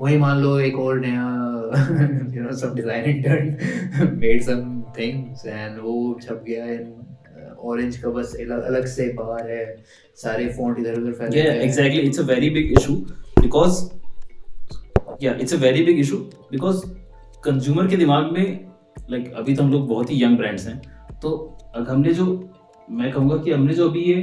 [0.00, 1.22] वही मान लो एक और नया
[2.34, 4.60] you know some design intern made some
[4.98, 9.64] things and वो छप गया एंड ऑरेंज का बस अलग से बार है
[10.16, 12.94] सारे फॉन्ट इधर उधर फैले हैं। Exactly it's a very big issue
[13.40, 13.82] because
[15.22, 16.16] yeah it's a very big issue
[16.52, 16.84] because
[17.44, 18.44] consumer के दिमाग में
[19.10, 20.80] लाइक like, अभी तो हम लोग बहुत ही यंग ब्रांड्स हैं।
[21.22, 21.56] तो
[21.88, 22.26] हमने जो
[22.90, 24.20] मैं कहूँगा कि हमने जो अभी ये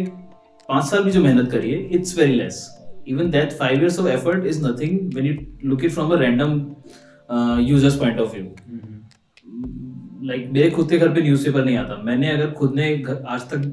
[0.69, 2.63] पाँच साल में जो मेहनत करी है it's very less
[3.07, 6.59] even that five years of effort is nothing when you look it from a random
[7.63, 8.43] user's point of view
[10.27, 12.85] like मेरे खुद के घर पे न्यूज़पेपर नहीं आता। मैंने अगर खुद ने
[13.27, 13.71] आज तक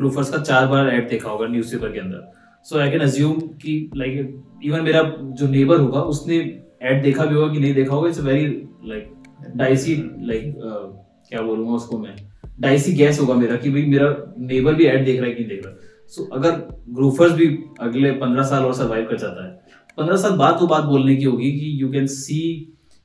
[0.00, 2.30] रूफर्स का चार बार ऐड देखा होगा न्यूज़पेपर के अंदर।
[2.66, 5.02] सो आई कैन अज्यूम कि लाइक इवन मेरा
[5.38, 6.36] जो नेबर होगा उसने
[6.82, 8.46] एड देखा भी होगा कि नहीं देखा होगा। It's very
[8.86, 9.12] like
[9.56, 9.94] dicey
[10.26, 10.54] like
[11.28, 12.14] क्या बोलूँगा उसको मैं?
[12.60, 14.08] डाइसी गैस होगा मेरा कि भाई मेरा
[14.50, 15.74] नेबर भी एड देख रहा है कि नहीं देख रहा।
[16.08, 16.50] सो so, अगर
[16.88, 17.46] ग्रूफर्स भी
[17.80, 21.24] अगले पंद्रह साल और सर्वाइव कर जाता है पंद्रह साल बाद तो बात बोलने की
[21.24, 22.40] होगी कि you can see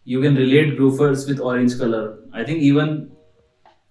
[0.08, 2.98] you can relate Grofers with orange colour I think even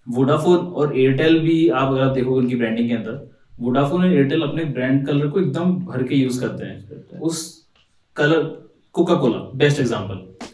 [0.07, 3.27] Vodafone और एयरटेल भी आप अगर आप देखोगे उनकी ब्रांडिंग के अंदर
[3.59, 7.41] वोडाफोन और एयरटेल अपने ब्रांड कलर को एकदम भर के यूज़ करते हैं। उस
[8.15, 8.43] colour
[8.95, 10.49] Coca Cola best example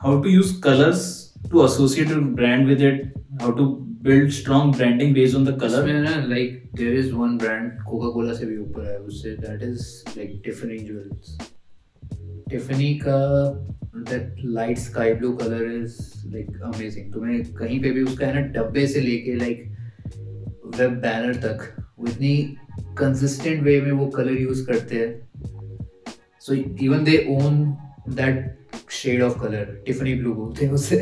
[0.00, 1.04] how to use colours
[1.50, 3.66] to associate brand with it how to
[4.06, 8.32] build strong branding based on the colour ना like there is one brand Coca Cola
[8.34, 9.86] से भी ऊपर है, उससे that is
[10.16, 11.38] like Tiffany jewels
[12.50, 13.18] Tiffany का
[14.10, 15.98] that light sky blue colour is
[16.32, 19.64] like amazing तुम्हें कहीं पे भी उसका है ना, डब्बे से लेके लाइक
[20.78, 21.58] वेब बैनर तक,
[21.98, 22.36] उतनी
[22.98, 25.12] कंसिस्टेंट वे में वो कलर यूज़ करते हैं.
[26.40, 27.64] So even they own
[28.08, 30.98] that shade of colour Tiffany blue बोलते हैं उसे.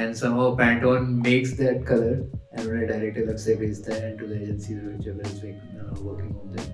[0.00, 2.14] And somehow Pantone makes that color
[2.56, 6.56] and उन्हें डायरेक्ट अलग से भेजता है to the agencies whichever is uh, working on
[6.56, 6.66] them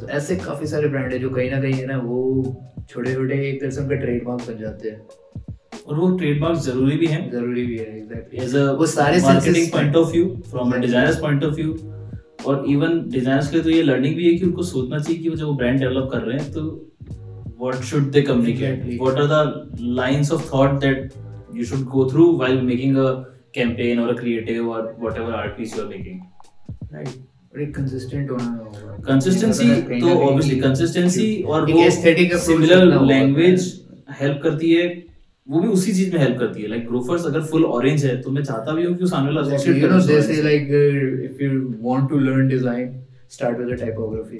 [0.00, 2.20] so ऐसे काफ़ी सारे ब्रांड है जो कहीं ना कहीं है ना वो
[2.90, 5.00] छोटे छोटे एक किस्म का ट्रेडमार्क बन जाते हैं।
[5.86, 10.12] और वो ट्रेडमार्क ज़रूरी भी हैं। ज़रूरी भी है एग्जैक्टली वो सारे marketing point of
[10.12, 11.72] view from a designer's point of view
[12.46, 15.28] और इवन डिजाइनर्स के लिए तो ये लर्निंग भी है कि उनको सोचना चाहिए कि
[15.28, 16.88] वो जब वो ब्रांड डेवलप कर रहे हैं तो
[17.62, 18.78] what should they communicate?
[18.78, 18.98] Exactly.
[19.00, 19.42] what are the
[19.98, 21.12] lines of thought that
[21.52, 23.10] you should go through while making a
[23.52, 26.24] campaign or a creative or whatever art piece you are making.
[26.90, 27.20] Right.
[27.54, 29.64] Consistent होना consistency
[30.00, 31.88] तो obviously consistency और वो
[32.44, 33.66] similar language
[34.20, 34.86] help करती है
[35.46, 38.30] वो भी उसी चीज़ में हेल्प करती है। लाइक ग्रोफर्स अगर फुल ऑरेंज है तो
[38.30, 40.68] मैं चाहता भी हूँ कि सामने वाला associate they say like
[41.30, 42.88] if you want to learn design
[43.30, 44.38] start with the typography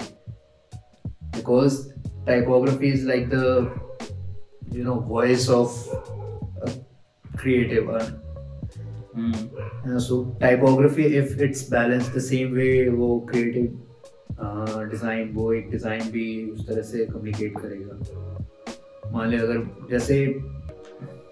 [1.37, 1.81] because
[2.27, 3.39] typography is like the
[4.75, 5.43] you know voice
[7.33, 8.05] of a creative uh,
[9.15, 12.85] hmm so typography if it's balance the same way
[13.29, 13.65] creative
[14.89, 20.23] design वो एक design भी उस तरह से communicate करेगा। मान लिया अगर जैसे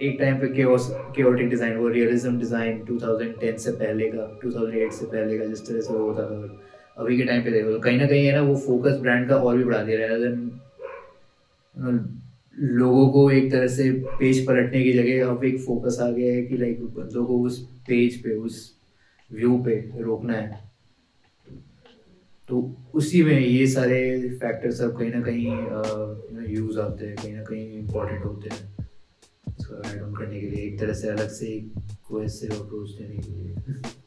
[0.02, 5.40] एक टाइम पे केओटिक डिज़ाइन वो रियलिज्म डिज़ाइन 2010 से पहले का 2008 से पहले
[5.40, 6.60] का जिस तरह से वो होता था।
[6.98, 9.36] अभी के टाइम पे देखो तो कहीं ना कहीं है ना वो फोकस ब्रांड का
[9.36, 10.18] और भी बढ़ा दिया रहा
[12.56, 16.42] लोगों को एक तरह से पेज पलटने की जगह अब एक फोकस आ गया है
[16.46, 18.76] कि लाइक बंदों को उस पेज पे, उस
[19.30, 20.70] व्यू पे रोकना है।
[22.50, 27.44] तो उसी में ये सारे फैक्टर्स अब कहीं ना कहीं यूज़ आते हैं, कहीं ना
[27.44, 28.88] कहीं इम्पोर्टेंट होते हैं।
[29.60, 31.72] इसको ऐड ऑन करने के लिए एक तरह से अलग से एक
[32.08, 34.01] कोहेसिव अप्रोच देने के लिए।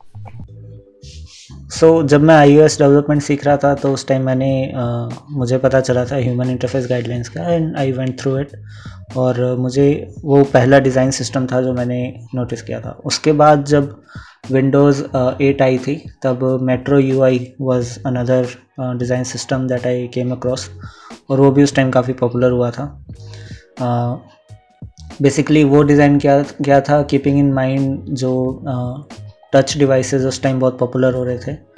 [1.84, 5.56] सो so, जब मैं आई डेवलपमेंट सीख रहा था तो उस टाइम मैंने uh, मुझे
[5.58, 8.52] पता चला था ह्यूमन इंटरफेस गाइडलाइंस का and I went through it
[9.16, 9.84] और मुझे
[10.24, 11.98] वो पहला डिज़ाइन सिस्टम था जो मैंने
[12.34, 13.90] नोटिस किया था। उसके बाद जब
[14.50, 15.02] विंडोज़
[15.42, 18.46] एट आई थी तब metro U I was another
[18.80, 20.68] design system that I came across
[21.30, 22.86] और वो भी उस टाइम काफ़ी पॉपुलर हुआ था।
[25.22, 28.32] बेसिकली uh, वो डिज़ाइन किया गया था कीपिंग इन माइंड जो
[29.54, 31.73] टच uh, डिवाइसेस उस टाइम बहुत पॉपुलर हो रहे थे।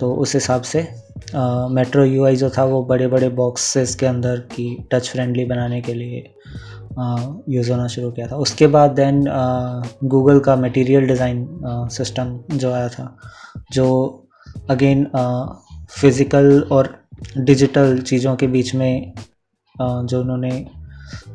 [0.00, 0.80] तो उस हिसाब से
[1.74, 5.94] मेट्रो यूआई जो था वो बड़े बड़े बॉक्सेस के अंदर की टच फ्रेंडली बनाने के
[5.94, 6.18] लिए
[7.48, 9.24] यूज़ होना शुरू किया था। उसके बाद देन
[10.04, 11.46] गूगल का मटेरियल डिज़ाइन
[11.92, 13.16] सिस्टम जो आया था,
[13.72, 13.86] जो
[14.70, 15.06] अगेन
[15.90, 16.94] फ़िज़िकल और
[17.38, 19.12] डिजिटल चीज़ों के बीच में
[19.74, 20.50] जो उन्होंने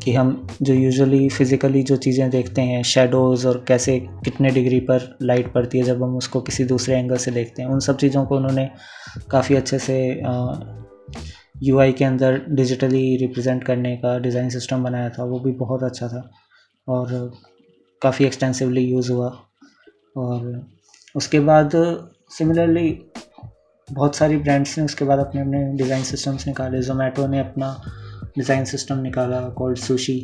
[0.04, 5.18] कि हम जो यूजुअली फ़िज़िकली जो चीज़ें देखते हैं शेडोज़ और कैसे कितने डिग्री पर
[5.22, 8.26] लाइट पड़ती है जब हम उसको किसी दूसरे एंगल से देखते हैं, उन सब चीज़ों
[8.26, 8.70] को उन्होंने
[9.32, 10.00] काफ़ी अच्छे से
[11.64, 16.08] यूआई के अंदर डिजिटली रिप्रेजेंट करने का डिज़ाइन सिस्टम बनाया था, वो भी बहुत अच्छा
[16.08, 16.30] था
[16.88, 17.32] और
[18.02, 19.28] काफ़ी एक्सटेंसिवली यूज़ हुआ
[20.18, 20.68] और
[21.16, 21.72] उसके बाद
[22.32, 22.90] सिमिलरली
[23.88, 27.70] बहुत सारी ब्रांड्स ने उसके बाद अपने अपने डिज़ाइन सिस्टम्स निकाले जोमेटो ने अपना
[28.38, 30.20] डिज़ाइन सिस्टम निकाला कॉल्ड सुशी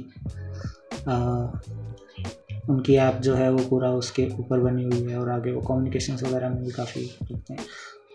[2.70, 6.14] उनकी ऐप जो है वो पूरा उसके ऊपर बनी हुई है और आगे वो कम्युनिकेशन
[6.26, 7.66] वगैरह में भी काफ़ी रखते हैं।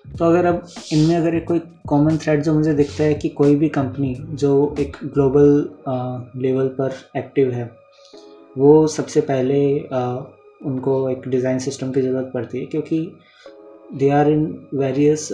[0.05, 3.55] तो अगर अब इनमें अगर एक कोई कॉमन थ्रेड जो मुझे दिखता है कि कोई
[3.57, 7.71] भी कंपनी जो एक ग्लोबल लेवल पर एक्टिव है
[8.57, 10.01] वो सबसे पहले आ,
[10.67, 13.01] उनको एक डिज़ाइन सिस्टम की ज़रूरत पड़ती है क्योंकि
[13.99, 15.29] they are in various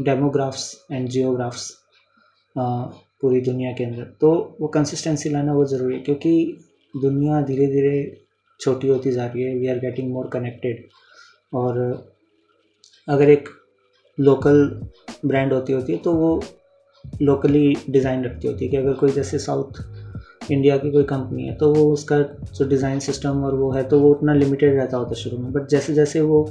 [0.00, 1.70] demographs and geographs
[3.22, 6.58] पूरी दुनिया के अंदर। तो वो कंसिस्टेंसी लाना बहुत ज़रूरी है, क्योंकि
[6.94, 8.26] दुनिया धीरे धीरे
[8.60, 10.84] छोटी होती जा रही है we are getting more connected
[11.52, 11.78] और
[13.08, 13.48] अगर एक
[14.18, 14.64] लोकल
[15.26, 16.40] ब्रांड होती होती है तो वो
[17.22, 19.82] लोकली डिज़ाइन रखती होती है कि अगर कोई जैसे साउथ
[20.50, 24.00] इंडिया की कोई कंपनी है तो वो उसका जो डिज़ाइन सिस्टम और वो है तो
[24.00, 26.42] वो उतना लिमिटेड रहता होता शुरू में। बट जैसे जैसे वो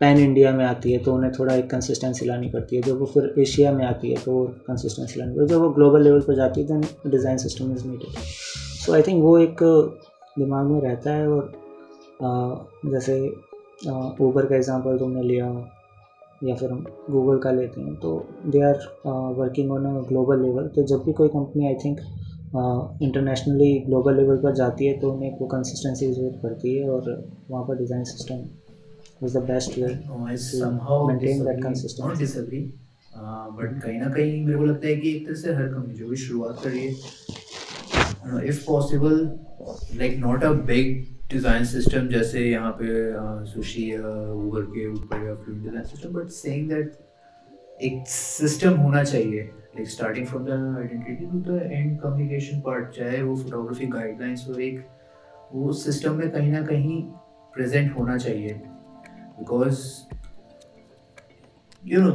[0.00, 3.06] पैन इंडिया में आती है तो उन्हें थोड़ा एक कंसिस्टेंसी लानी पड़ती है। जब वो
[3.06, 6.20] फिर एशिया में आती है तो वो कंसिस्टेंसी लानी पड़ती है। जब वो ग्लोबल लेवल
[6.20, 8.18] पर जाती है then design system is needed
[8.84, 9.62] so I think वो एक
[10.38, 11.52] दिमाग में रहता है और
[12.22, 12.30] आ,
[12.90, 13.18] जैसे
[14.20, 15.46] ऊबर का एग्ज़ाम्पल तुमने लिया
[16.44, 18.12] या फिर हम गूगल का लेते हैं तो
[18.46, 18.78] they are
[19.38, 22.00] working on a global level तो जब भी कोई company I think
[23.02, 27.10] internationally global level पर जाती है तो उन्हें वो कंसिस्टेंसी की ज़रूरत पड़ती है और
[27.50, 28.67] वहाँ पर design system
[29.24, 29.88] is the best way
[31.06, 32.60] maintain that consistency
[33.16, 36.08] but कहीं ना कहीं मेरे को लगता है कि एक तरह से हर कंपनी जो
[36.08, 39.16] भी शुरुआत कर रही है if possible
[39.98, 42.86] like not a big design system जैसे यहाँ पे
[43.46, 46.92] सुशी या ऊबर के ऊपर या film design system but saying that
[47.82, 53.22] एक सिस्टम होना चाहिए like starting from the identity to the end communication part चाहे
[53.22, 54.84] वो फोटोग्राफी गाइडलाइंस हो एक
[55.52, 57.02] वो सिस्टम में कहीं ना कहीं
[57.54, 58.60] प्रेजेंट होना चाहिए।
[59.38, 59.86] Because
[61.84, 62.14] you know,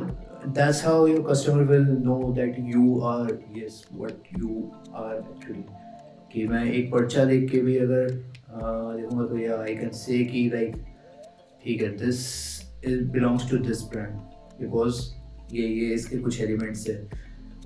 [0.56, 5.64] that's how your customer will know that you are, yes, what you are actually.
[6.34, 10.50] कि मैं एक पर्चा देख के भी अगर देखूँगा तो या आई कैन से कि
[10.54, 10.76] लाइक
[11.64, 12.20] ठीक है this
[12.86, 14.14] is belongs to this brand
[14.62, 15.02] because
[15.56, 16.96] ये ये इसके कुछ एलिमेंट्स है।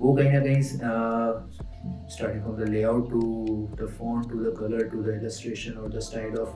[0.00, 3.20] वो कहीं ना कहीं starting from the layout to
[3.80, 6.52] the font to the colour to the illustration और the style of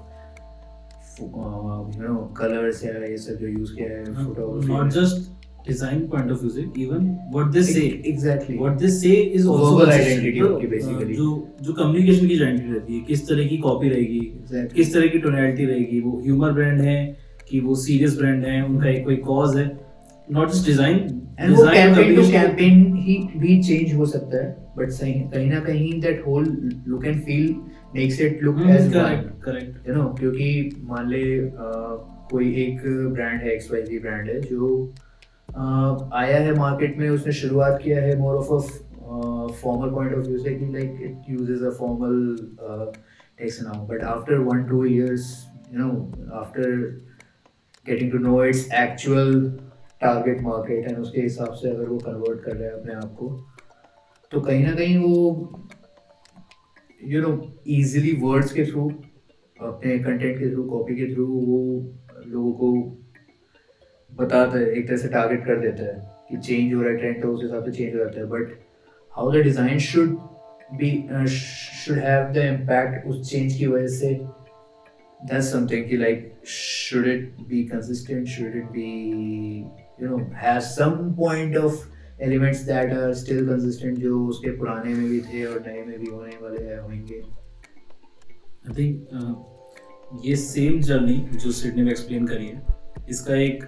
[1.20, 5.30] no colours या ये सब जो यूज़ किया है photography not just
[5.66, 9.66] design point of view से even what they say exactly what they say is also
[9.68, 10.22] Verbal consistent.
[10.22, 11.16] identity तो, basically.
[11.16, 11.26] जो
[11.62, 14.74] जो कम्युनिकेशन की आइडेंटिटी रहती है किस तरह की कॉपी रहेगी Exactly.
[14.74, 16.96] किस तरह की टोनैलिटी रहेगी वो ह्यूमर ब्रांड है
[17.48, 19.66] कि वो सीरियस ब्रांड है उनका एक कोई कॉज है
[20.28, 20.98] नॉट जस्ट डिज़ाइन
[21.40, 25.60] एंड वो कैंपेन टू कैंपेन ही भी चेंज हो सकता है बट सही कहीं ना
[25.60, 26.44] कहीं that whole
[26.88, 27.54] look and feel
[27.94, 30.48] makes it look as correct correct you know क्योंकि
[30.84, 31.24] मान ले
[32.30, 32.80] कोई एक
[33.14, 34.68] ब्रांड है एक्स वाई जी ब्रांड है जो
[35.48, 38.60] uh, आया है मार्केट में उसने शुरुआत किया है more of a
[39.62, 42.36] formal point of view से कि like it uses a formal
[43.38, 45.30] text now but after one two years
[45.72, 45.90] you know
[46.34, 46.70] after
[47.86, 49.40] getting to know its actual
[50.00, 53.28] target market and उसके हिसाब से अगर वो कन्वर्ट कर रहा है अपने आप को
[54.32, 55.32] तो कहीं ना कहीं वो
[57.04, 57.30] यू नो
[57.66, 58.88] इजीली वर्ड्स के थ्रू
[59.68, 61.58] अपने कंटेंट के थ्रू कॉपी के थ्रू वो
[62.26, 62.72] लोगों को
[64.10, 65.94] बताता है, एक तरह से टारगेट कर देता है
[66.30, 68.58] कि चेंज हो रहा है ट्रेंड तो उस हिसाब से चेंज हो जाता है but
[69.16, 70.16] how the design should
[70.78, 70.90] be
[71.28, 74.20] should have the impact उस चेंज की वजह से,
[75.30, 78.86] that's something कि like, should it be consistent, should it be,
[80.00, 81.76] you know have some point of
[82.26, 86.10] elements that are still consistent जो उसके पुराने में भी थे और नए में भी
[86.10, 87.20] होने वाले हैं होंगे।
[88.68, 89.34] आई थिंक uh,
[90.26, 93.64] ये सेम जर्नी जो सिडनी में एक्सप्लेन करी है इसका एक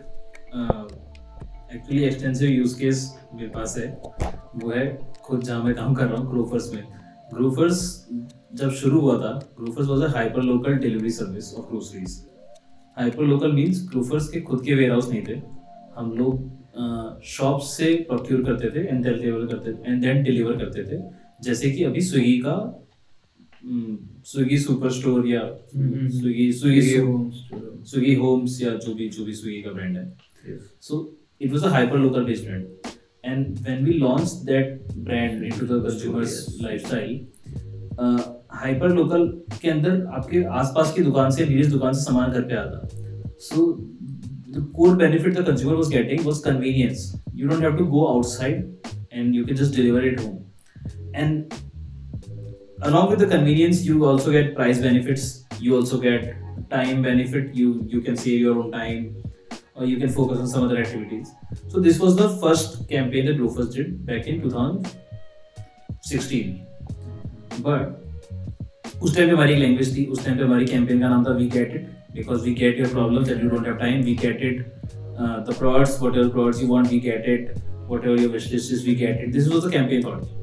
[1.74, 2.98] एक्चुअली एक्सटेंसिव यूज़ केस
[3.34, 3.86] मेरे पास है।
[4.56, 4.84] वो है
[5.24, 6.82] खुद जहाँ मैं काम कर रहा हूँ ग्रोफर्स में।
[7.34, 7.80] ग्रोफर्स
[8.54, 12.18] जब शुरू हुआ था Grofers was a hyper local delivery service of groceries
[12.96, 15.40] hyper local means Grofers के खुद के वेयर हाउस नहीं थे।
[15.96, 16.63] हम लोग
[17.24, 21.00] शॉप से प्रोक्यूर करते थे एंड डिलीवर करते एंड देन डिलीवर करते थे।
[21.42, 22.56] जैसे कि अभी स्विगी का
[24.26, 25.40] स्विगी सुपर स्टोर या
[25.76, 28.62] हम्म, Swiggy Swiggy homes Swiggy Homes.
[28.62, 30.16] या जो भी जो भी स्विगी का ब्रांड है।
[31.42, 32.66] It was a hyper local based brand.
[33.24, 34.66] And when we launched that
[35.06, 36.60] brand into the consumer's Yes.
[36.66, 37.14] lifestyle,
[38.50, 39.26] hyper local
[39.62, 42.88] के अंदर आपके आसपास की दुकान से नीरज दुकान से सामान घर पे आता।
[43.38, 43.66] So
[44.53, 48.89] the core benefit the consumer was getting was convenience you don't have to go outside
[49.13, 50.37] and you can just deliver it home
[51.15, 51.53] and
[52.81, 56.33] along with the convenience you also get price benefits you also get
[56.69, 59.13] time benefit you you can save your own time
[59.75, 61.31] or you can focus on some other activities
[61.67, 66.65] so this was the first campaign that Grofers did back in 2016
[67.61, 67.95] but
[69.03, 71.47] उस time पे हमारी language थी उस time पे हमारी campaign का नाम था we
[71.49, 74.60] get it we get your problems and you don't have time we get it
[75.48, 77.54] the products whatever products you want we get it
[78.06, 80.42] whatever your wish list is we get it this was the campaign thought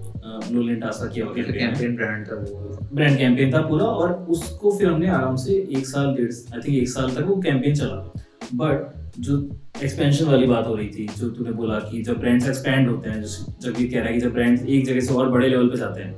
[0.52, 4.88] लोलिन टासा किया हुआ campaign brand था वो। Brand campaign था पूरा और उसको फिर
[4.88, 8.14] हमने आराम से एक साल डेढ़ आई थिंक एक साल तक वो कैंपेन चला।
[8.56, 9.38] बट जो
[9.84, 13.22] एक्सपेंशन वाली बात हो रही थी जो तूने बोला कि जब ब्रांड्स एक्सपेंड होते हैं
[13.22, 15.78] जब ये कह रहा है कि जब ब्रांड्स एक जगह से और बड़े लेवल पे
[15.78, 16.14] जाते हैं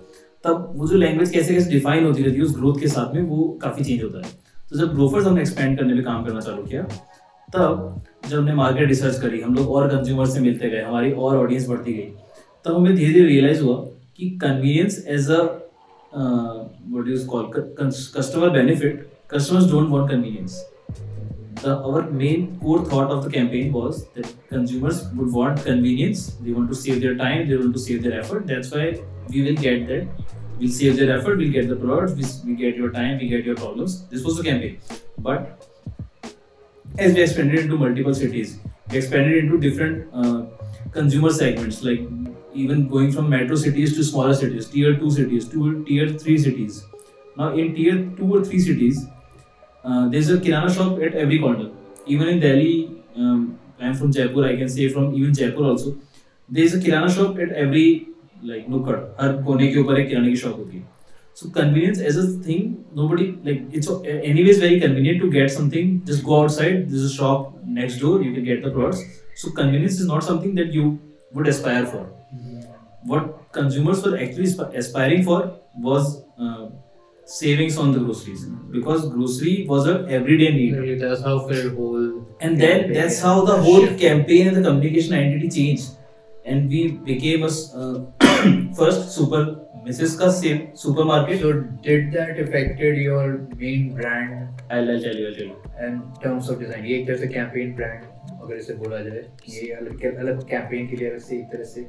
[0.46, 3.22] तब वो जो लैंग्वेज कैसे कैसे डिफाइन होती रहती है उस ग्रोथ के साथ में
[3.22, 4.32] वो काफ़ी चेंज होता है।
[4.74, 6.84] तो जब ग्रोफर्स हमने एक्सपेंड करने पे काम करना चालू किया
[7.56, 11.38] तब जब हमने मार्केट रिसर्च करी हम लोग और कंज्यूमर से मिलते गए हमारी और
[11.38, 12.10] ऑडियंस बढ़ती गई
[12.66, 13.76] तब हमें धीरे धीरे रियलाइज़ हुआ
[14.18, 15.42] कि convenience as a
[17.30, 18.98] called cu- cus- customer benefit
[19.28, 20.58] customers don't want convenience
[21.62, 26.54] the our main core thought of the campaign was that consumers would want convenience they
[26.58, 28.86] want to save their time they want to save their effort that's why
[29.30, 32.76] we will get that we'll save their effort we'll get the products we, we get
[32.76, 34.08] your time we get your problems.
[34.08, 34.80] This was the campaign.
[35.18, 35.68] But
[36.98, 40.46] as we expanded into multiple cities we expanded into different uh,
[40.92, 42.02] consumer segments like
[42.54, 46.84] even going from metro cities to smaller cities tier 2 cities to tier 3 cities.
[47.38, 49.06] Now in tier 2 or 3 cities
[49.84, 51.72] uh, there's a kirana shop at every corner.
[52.06, 55.96] Even in delhi um, i'm from jaipur i can say from even jaipur also
[56.50, 58.08] there's a kirana shop at every
[58.52, 60.92] like nukkad हर कोने के ऊपर एक किराने की shop होती है
[61.40, 62.66] so convenience as a thing
[62.98, 63.88] nobody like it's
[64.32, 67.48] anyways very convenient to get something just go outside there's a shop
[67.80, 69.02] next door you can get the products
[69.44, 70.84] so convenience is not something that you
[71.38, 72.04] would aspire for
[73.14, 75.40] what consumers were actually asp- aspiring for
[75.88, 76.66] was uh,
[77.26, 78.46] savings on the groceries
[78.78, 82.08] because grocery was a everyday need Really, that's how फिर whole
[82.42, 84.00] and then that's how the whole shift.
[84.08, 85.92] campaign and the communication identity changed
[86.46, 88.06] and we became a uh,
[88.78, 89.44] first super
[89.86, 91.42] mrs ka same supermarket.
[91.42, 94.62] So did that affected your main brand?
[94.70, 95.58] I'll, I'll tell you I'll tell you.
[95.80, 98.04] And terms of design ये एक तरह से campaign brand
[98.42, 101.86] अगर इसे बोला जाए ये अलग अलग कैंपेन के लिए अलग से एक तरह से।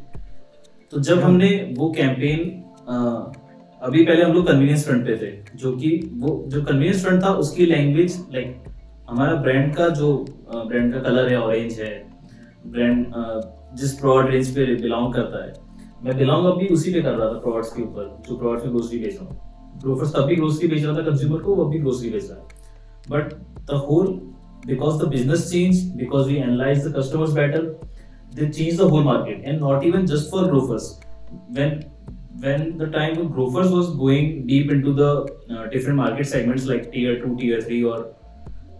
[0.90, 2.62] तो जब हमने वो कैंपेन
[3.82, 7.32] अभी पहले हम लोग कन्वीनियंस फ्रंट पे थे जो कि वो जो कन्वीनियंस फ्रंट था
[7.42, 8.64] उसकी लैंग्वेज लाइक
[9.08, 10.14] हमारा ब्रांड का जो
[10.50, 11.92] ब्रांड का कलर है ऑरेंज है
[12.66, 13.06] ब्रांड
[13.80, 15.52] जिस प्रोडक्ट रेंज पे बिलोंग करता है
[16.04, 18.98] मैं बिलोंग अभी उसी पे कर रहा था प्रोडक्ट्स के ऊपर जो प्रोडक्ट्स में ग्रोसरी
[18.98, 22.10] बेच रहा हूँ ग्रोफर्स तब भी ग्रोसरी बेच रहा था कंज्यूमर को वो अभी ग्रोसरी
[22.10, 22.62] बेच रहा है
[23.10, 23.34] but
[23.70, 24.20] the whole
[24.66, 27.58] the business changed because we analyzed the customers better
[28.36, 30.86] they changed the whole market and not even just for grofers
[31.58, 31.74] when
[32.40, 35.10] when the time of Grofers was going deep into the
[35.50, 38.14] uh, different market segments like tier 2, tier 3 or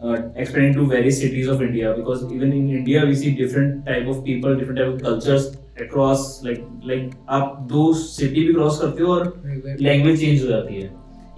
[0.03, 4.07] uh, expanding to various cities of India because even in India we see different type
[4.07, 5.47] of people, different type of cultures
[5.85, 10.75] across like like आप दो city भी cross करते हो और language change हो जाती
[10.75, 10.91] है।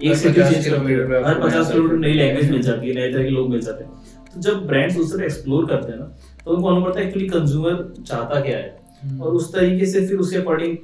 [0.03, 0.93] एक सिटी चेंज करते
[1.27, 3.91] हर पचास किलोमीटर नई लैंग्वेज मिल जाती है। नए तरह के लोग मिल जाते हैं।
[4.33, 6.05] तो जब ब्रांड्स उस तरह एक्सप्लोर करते हैं ना
[6.43, 10.17] तो उनको मालूम पड़ता है एक्चुअली कंज्यूमर चाहता क्या है। और उस तरीके से फिर
[10.17, 10.77] उसके अकॉर्डिंग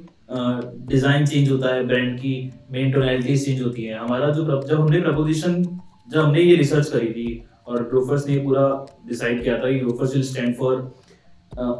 [0.90, 2.34] डिज़ाइन चेंज होता है ब्रांड की
[2.72, 7.12] मेन टोनैलिटीज चेंज होती है। हमारा जो जब हमने प्रपोजिशन जब हमने ये रिसर्च करी
[7.12, 7.26] थी
[7.66, 8.64] और ब्रोफर्स ने पूरा
[9.08, 10.76] डिसाइड किया था कि Grofers will stand for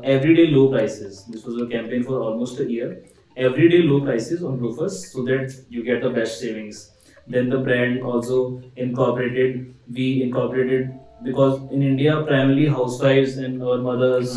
[0.06, 3.02] everyday low prices this was a campaign for almost a year
[3.36, 6.82] everyday low prices on Grofers so that you get the best savings
[7.28, 8.40] then the brand also
[8.78, 10.90] incorporated we incorporated
[11.24, 14.36] because in India primarily housewives and our mothers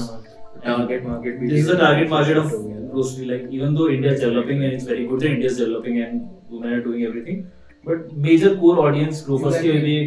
[0.63, 4.73] target market this is the target market of grocery like even though India developing and
[4.73, 6.21] it's very good India is developing and
[6.51, 7.43] women are doing everything
[7.87, 9.71] but major core audience growers की.
[9.85, 9.97] भी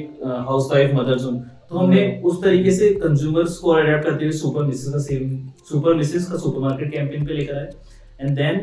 [0.48, 1.38] housewife mother's उन
[1.70, 5.36] तो हमने उस तरीके से consumers को adapt करते हुए सुपर मिसेस का सेम
[5.70, 7.70] सुपर मिसेस का सुपरमार्केट कैंपेन पे लेकर आए
[8.20, 8.60] and then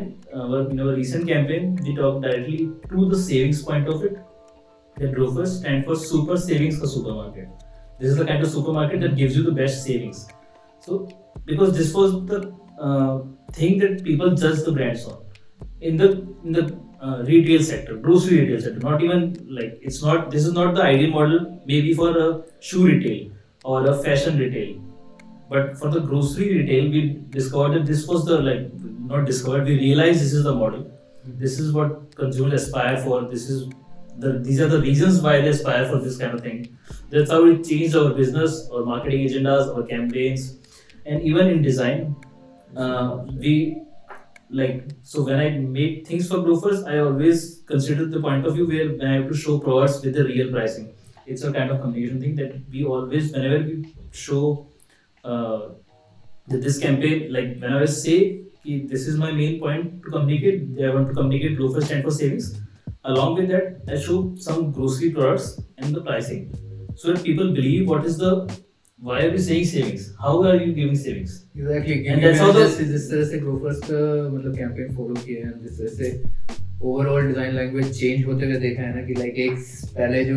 [0.72, 4.18] in our recent campaign we talk directly to the savings point of it
[4.98, 7.50] that Grofers stand for super savings ka supermarket.
[8.00, 10.28] This is the kind of supermarket that gives you the best savings.
[10.80, 11.08] So
[11.46, 12.40] because this was the
[12.80, 13.20] uh,
[13.54, 15.24] thing that people judge the brands on
[15.82, 16.10] in the
[16.44, 16.66] in the
[17.02, 18.80] uh, retail sector, grocery retail sector.
[18.80, 20.32] Not even like it's not.
[20.32, 21.62] This is not the ideal model.
[21.66, 23.32] Maybe for a shoe retail
[23.64, 24.82] or a fashion retail,
[25.50, 29.66] but for the grocery retail, we discovered that this was the like not discovered.
[29.66, 30.92] We realized this is the model.
[31.24, 33.22] This is what consumers aspire for.
[33.24, 33.70] This is
[34.18, 36.78] the these are the reasons why they aspire for this kind of thing.
[37.10, 40.58] That's how it changed our business, our marketing agendas, our campaigns,
[41.06, 42.16] and even in design.
[42.76, 43.82] Uh, we
[44.50, 48.68] like so when I make things for Grofers, I always consider the point of view
[48.68, 50.94] where I have to show products with the real pricing.
[51.26, 54.70] It's a kind of communication thing that we always whenever we show
[55.24, 55.70] uh,
[56.48, 61.08] this campaign, like when I say this is my main point to communicate, I want
[61.08, 62.60] to communicate Grofers stand for savings.
[63.04, 66.54] Along with that, I show some grocery products and the pricing
[66.96, 68.48] so that people believe what is the
[69.00, 70.14] why are we saying savings?
[70.20, 71.34] How are you giving savings?
[71.58, 74.00] Exactly And that's how the- जिस जिस तरह से Grofers का
[74.36, 76.10] मतलब campaign follow किए हैं जिस तरह से
[76.84, 79.58] ओवरऑल डिज़ाइन लैंग्वेज चेंज होते हुए देखा है ना कि लाइक एक
[79.98, 80.36] पहले जो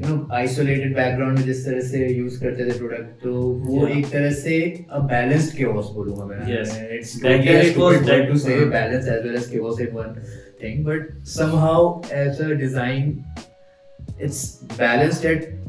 [0.00, 3.32] यू नो आइसोलेटेड बैकग्राउंड में जिस तरह से यूज़ करते थे प्रोडक्ट तो
[3.68, 3.96] वो Yeah.
[3.98, 4.58] एक तरह से
[4.90, 6.76] अ बैलेंस्ड chaos बोलूँगा मैं Yes.
[6.98, 9.80] It's Back then it was that that- to say uh, balance as well as chaos
[9.86, 10.14] in one
[10.62, 11.78] thing but somehow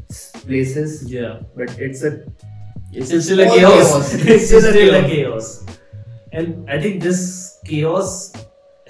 [0.10, 1.39] it's places Yeah.
[1.55, 2.12] but it's a
[2.91, 3.89] It's it's still a chaos.
[3.89, 4.14] chaos.
[4.34, 5.10] it's Still still a chaos.
[5.12, 5.66] chaos.
[6.34, 7.20] And I think this
[7.66, 8.34] chaos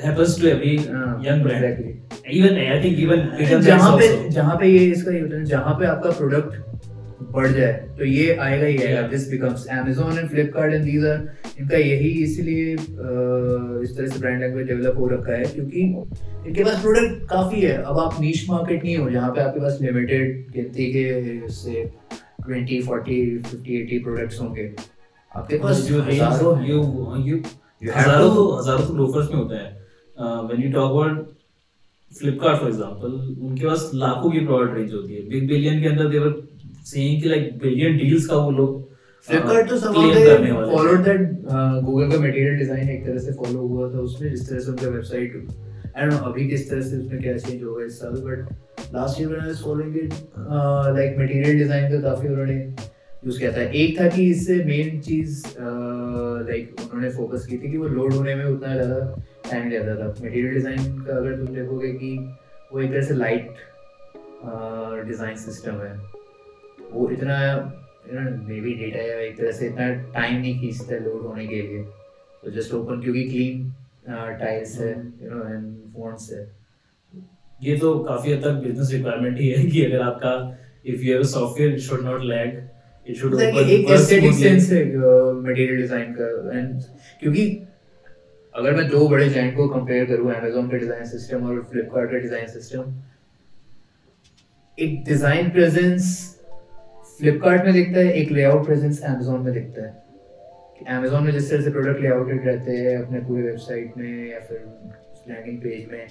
[0.01, 1.65] happens to every uh, young brand.
[1.65, 1.91] exactly.
[2.38, 3.20] Even I think even
[3.67, 4.07] जहाँ पे
[4.38, 6.79] जहाँ पे ये इसका है जहाँ पे आपका प्रोडक्ट
[7.32, 11.18] बढ़ जाए तो ये आएगा ही आएगा। This becomes Amazon and Flipkart and these are
[11.60, 16.82] इनका यही इसीलिए इस तरह से ब्रांड लैंग्वेज डेवलप हो रखा है क्योंकि इनके पास
[16.82, 20.92] प्रोडक्ट काफ़ी है। अब आप नीश मार्केट नहीं हो जहाँ पे आपके पास लिमिटेड गिनती
[20.94, 21.84] के से
[22.48, 24.72] 20 40 50 80 प्रोडक्ट्स होंगे।
[25.32, 26.56] आपके पास जो हज़ारों
[27.82, 29.68] You have हज़ारों तो हज़ारों तो लोफर्स में होता है।
[30.46, 31.28] When you talk about
[32.14, 33.12] Flipkart for example
[33.48, 36.30] उनके पास लाखों की प्रोडक्ट रेंज होती है। बिग बिलियन के अंदर देवर
[36.86, 38.88] सेइंग कि लाइक बिलियन डील्स का वो लोग
[39.28, 41.22] फ्लिपकार्ट तो claim समाप्त करने वाले फॉलो थे। दैट
[41.86, 44.88] गूगल का मटेरियल डिज़ाइन एक तरह से फॉलो हुआ था उसमें जिस तरह से उनका
[44.90, 45.34] वेबसाइट
[45.96, 49.22] आई डोंट नो अभी किस तरह से उसमें क्या चेंज होगा इस साल but last
[49.22, 50.14] year when I was following it
[50.98, 52.56] like material design का काफ़ी उन्होंने
[53.26, 55.44] यूज़ किया था। एक था कि इससे मेन चीज़
[56.50, 59.00] लाइक उन्होंने फोकस की थी कि वो लोड होने में उतना ज़्यादा
[59.50, 62.16] टाइम लेता था। मटेरियल डिज़ाइन का अगर तुम देखोगे कि
[62.74, 63.52] वो एक तरह से लाइट
[65.08, 65.94] डिज़ाइन सिस्टम है।
[66.92, 67.38] वो इतना
[68.12, 71.84] मे बी डेटा या एक तरह से इतना टाइम नहीं खींचता लोड होने के लिए।
[72.44, 73.70] तो जस्ट ओपन क्योंकि क्लीन
[74.40, 74.90] टाइल्स है
[75.24, 75.64] यू नो एंड
[75.96, 76.48] फॉन्ट्स है।
[77.62, 80.34] ये तो काफ़ी हद तक बिज़नेस रिक्वायरमेंट ही है कि अगर आपका
[80.86, 82.62] if you have a software it should not lag
[83.08, 84.86] it should open एक एस्थेटिक सेंस है
[85.42, 86.82] मटेरियल डिज़ाइन का एंड
[87.22, 87.46] क्योंकि
[88.56, 92.18] अगर मैं दो बड़े जाइंट को कंपेयर करूँ Amazon का डिज़ाइन सिस्टम और Flipkart का
[92.20, 92.94] डिज़ाइन सिस्टम
[94.78, 96.08] एक डिज़ाइन प्रेजेंस
[97.20, 100.03] Flipkart में दिखता है, एक लेआउट प्रेजेंस Amazon में दिखता है।
[100.99, 104.67] Amazon में जिस तरह से प्रोडक्ट लेआउटेड रहते हैं, अपने पूरे वेबसाइट में या फिर
[105.30, 106.07] लैंडिंग पेज में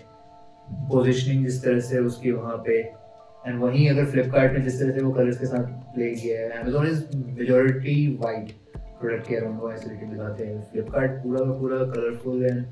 [0.72, 2.78] पोजिशनिंग जिस तरह से उसकी वहाँ पे।
[3.46, 6.48] एंड वहीं अगर फ्लिपकार्ट में जिस तरह से वो कलर्स के साथ प्ले किया है
[6.48, 11.78] Amazon is majority white product के अराउंड वो आइसोलेटेड दिखाते हैं। फ्लिपकार्ट पूरा का पूरा
[11.78, 12.64] colourful and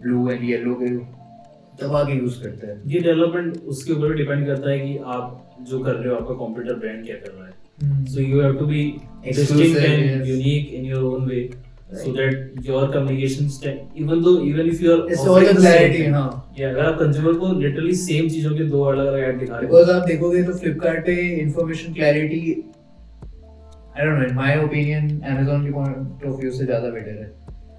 [0.00, 0.86] blue and yellow के
[1.84, 5.56] दबा के यूज़ करते हैं। ये डेवलपमेंट उसके ऊपर भी डिपेंड करता है कि आप
[5.62, 7.47] जो कर रहे हो, आपका कंप्यूटर ब्रांड क्या कर रहा है।
[8.06, 8.82] So you have to be
[9.22, 10.28] Exclusive, distinct and yes.
[10.28, 11.48] unique in your own way
[11.90, 12.00] Right.
[12.04, 16.24] so that your communication sta- even though even if you are offering clarity, हाँ
[16.58, 19.70] yeah, अगर आप consumer को literally same चीज़ों के दो अलग अलग add दिखा रहे
[19.70, 21.14] हो आप देखोगे तो फ्लिपकार्ट पे
[21.44, 22.40] information clarity
[23.98, 27.30] I don't know in my opinion Amazon के पॉइंट ऑफ़ व्यू से ज़्यादा बेटर है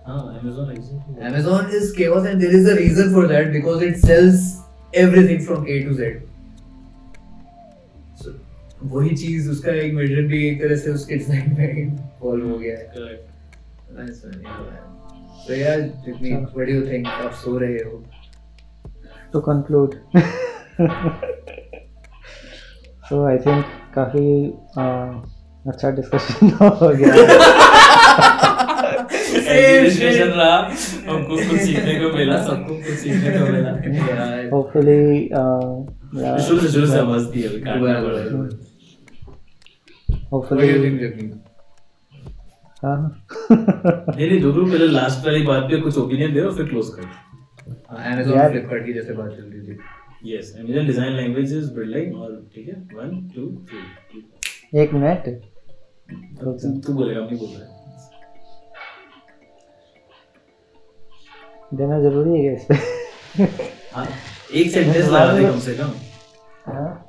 [0.07, 4.01] हाँ Amazon exactly Amazon is chaos and there is a reason for that because it
[4.07, 4.47] sells
[5.03, 6.11] everything from A to Z.
[8.79, 12.57] So, वही चीज़ उसका एक major भी एक तरह से उसके डिज़ाइन में फॉलो हो
[12.57, 13.25] गया है correct
[13.89, 14.83] Nice one, yeah, man.
[15.47, 18.03] So yeah, Jagmeet, what do आप सो रहे हो?
[19.33, 19.95] to conclude
[23.09, 23.63] so i think
[23.95, 25.09] काफ़ी uh,
[25.65, 27.13] अच्छा डिस्कशन हो गया
[29.81, 30.55] डिस्कशन रहा
[31.09, 34.49] हमको कुछ सीखने को मिला सबको कुछ सीखने को मिला Yeah.
[34.53, 38.67] hopefully uh, yeah, शुरू से शुरू से मस्ती है काटना दोबारा पड़ा है।
[40.31, 40.41] बोलो.
[40.41, 41.37] What do you hopefully think, Jagmeet?
[42.83, 42.97] हाँ
[43.51, 47.03] नहीं नहीं दोनों पहले लास्ट वाली बात पे कुछ ओपिनियन दे और फिर क्लोज कर।
[47.03, 49.79] हाँ, Amazon, यार- की जैसे बात चल रही थी.
[50.33, 55.27] Yes Amazon design language is building और ठीक है वन टू थ्री एक मिनट
[56.41, 56.53] तू
[56.87, 57.77] तू बोलेगा मैं बोल रहा
[61.73, 63.43] देना ज़रूरी है क्या इस पे?
[63.95, 64.07] हाँ
[64.53, 65.91] एक सेंटेंस लगा दे कम से कम।
[66.67, 67.08] हाँ।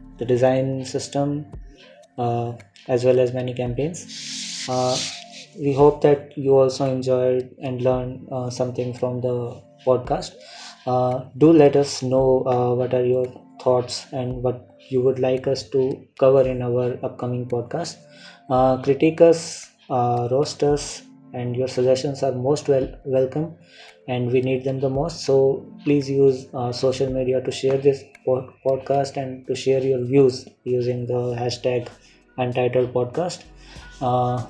[0.21, 1.35] the design system
[2.17, 2.53] uh,
[2.87, 3.99] as well as many campaigns
[4.69, 4.97] uh,
[5.59, 9.35] we hope that you also enjoyed and learned uh, something from the
[9.85, 10.33] podcast
[10.85, 13.25] uh, do let us know uh, what are your
[13.61, 17.97] thoughts and what you would like us to cover in our upcoming podcast.
[18.49, 21.03] Uh, critique us, roast us,
[21.33, 23.55] and your suggestions are most well welcome,
[24.07, 25.23] and we need them the most.
[25.23, 31.05] So please use social media to share this podcast and to share your views using
[31.05, 31.87] the hashtag
[32.37, 33.43] Untitled Podcast.
[34.01, 34.45] Uh,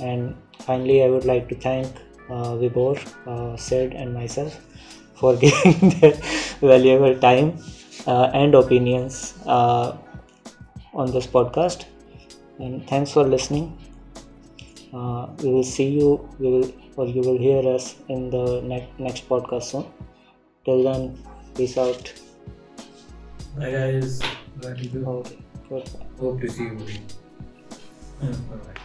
[0.00, 1.86] and finally, I would like to thank
[2.28, 2.96] uh, Vibor,
[3.26, 4.60] uh, Sid, and myself
[5.14, 6.12] for giving their
[6.60, 7.58] valuable time
[8.06, 9.96] uh, and opinions uh,
[10.94, 11.84] on this podcast.
[12.58, 13.76] And thanks for listening.
[14.92, 18.98] Uh, we will see you, we will, or you will hear us in the next
[18.98, 19.86] next podcast soon.
[20.64, 21.16] Till then,
[21.54, 22.12] peace out.
[23.56, 24.20] Bye guys.
[24.60, 25.84] Bye.
[26.18, 26.78] Hope to see you.
[28.22, 28.30] Yeah.
[28.30, 28.79] Bye.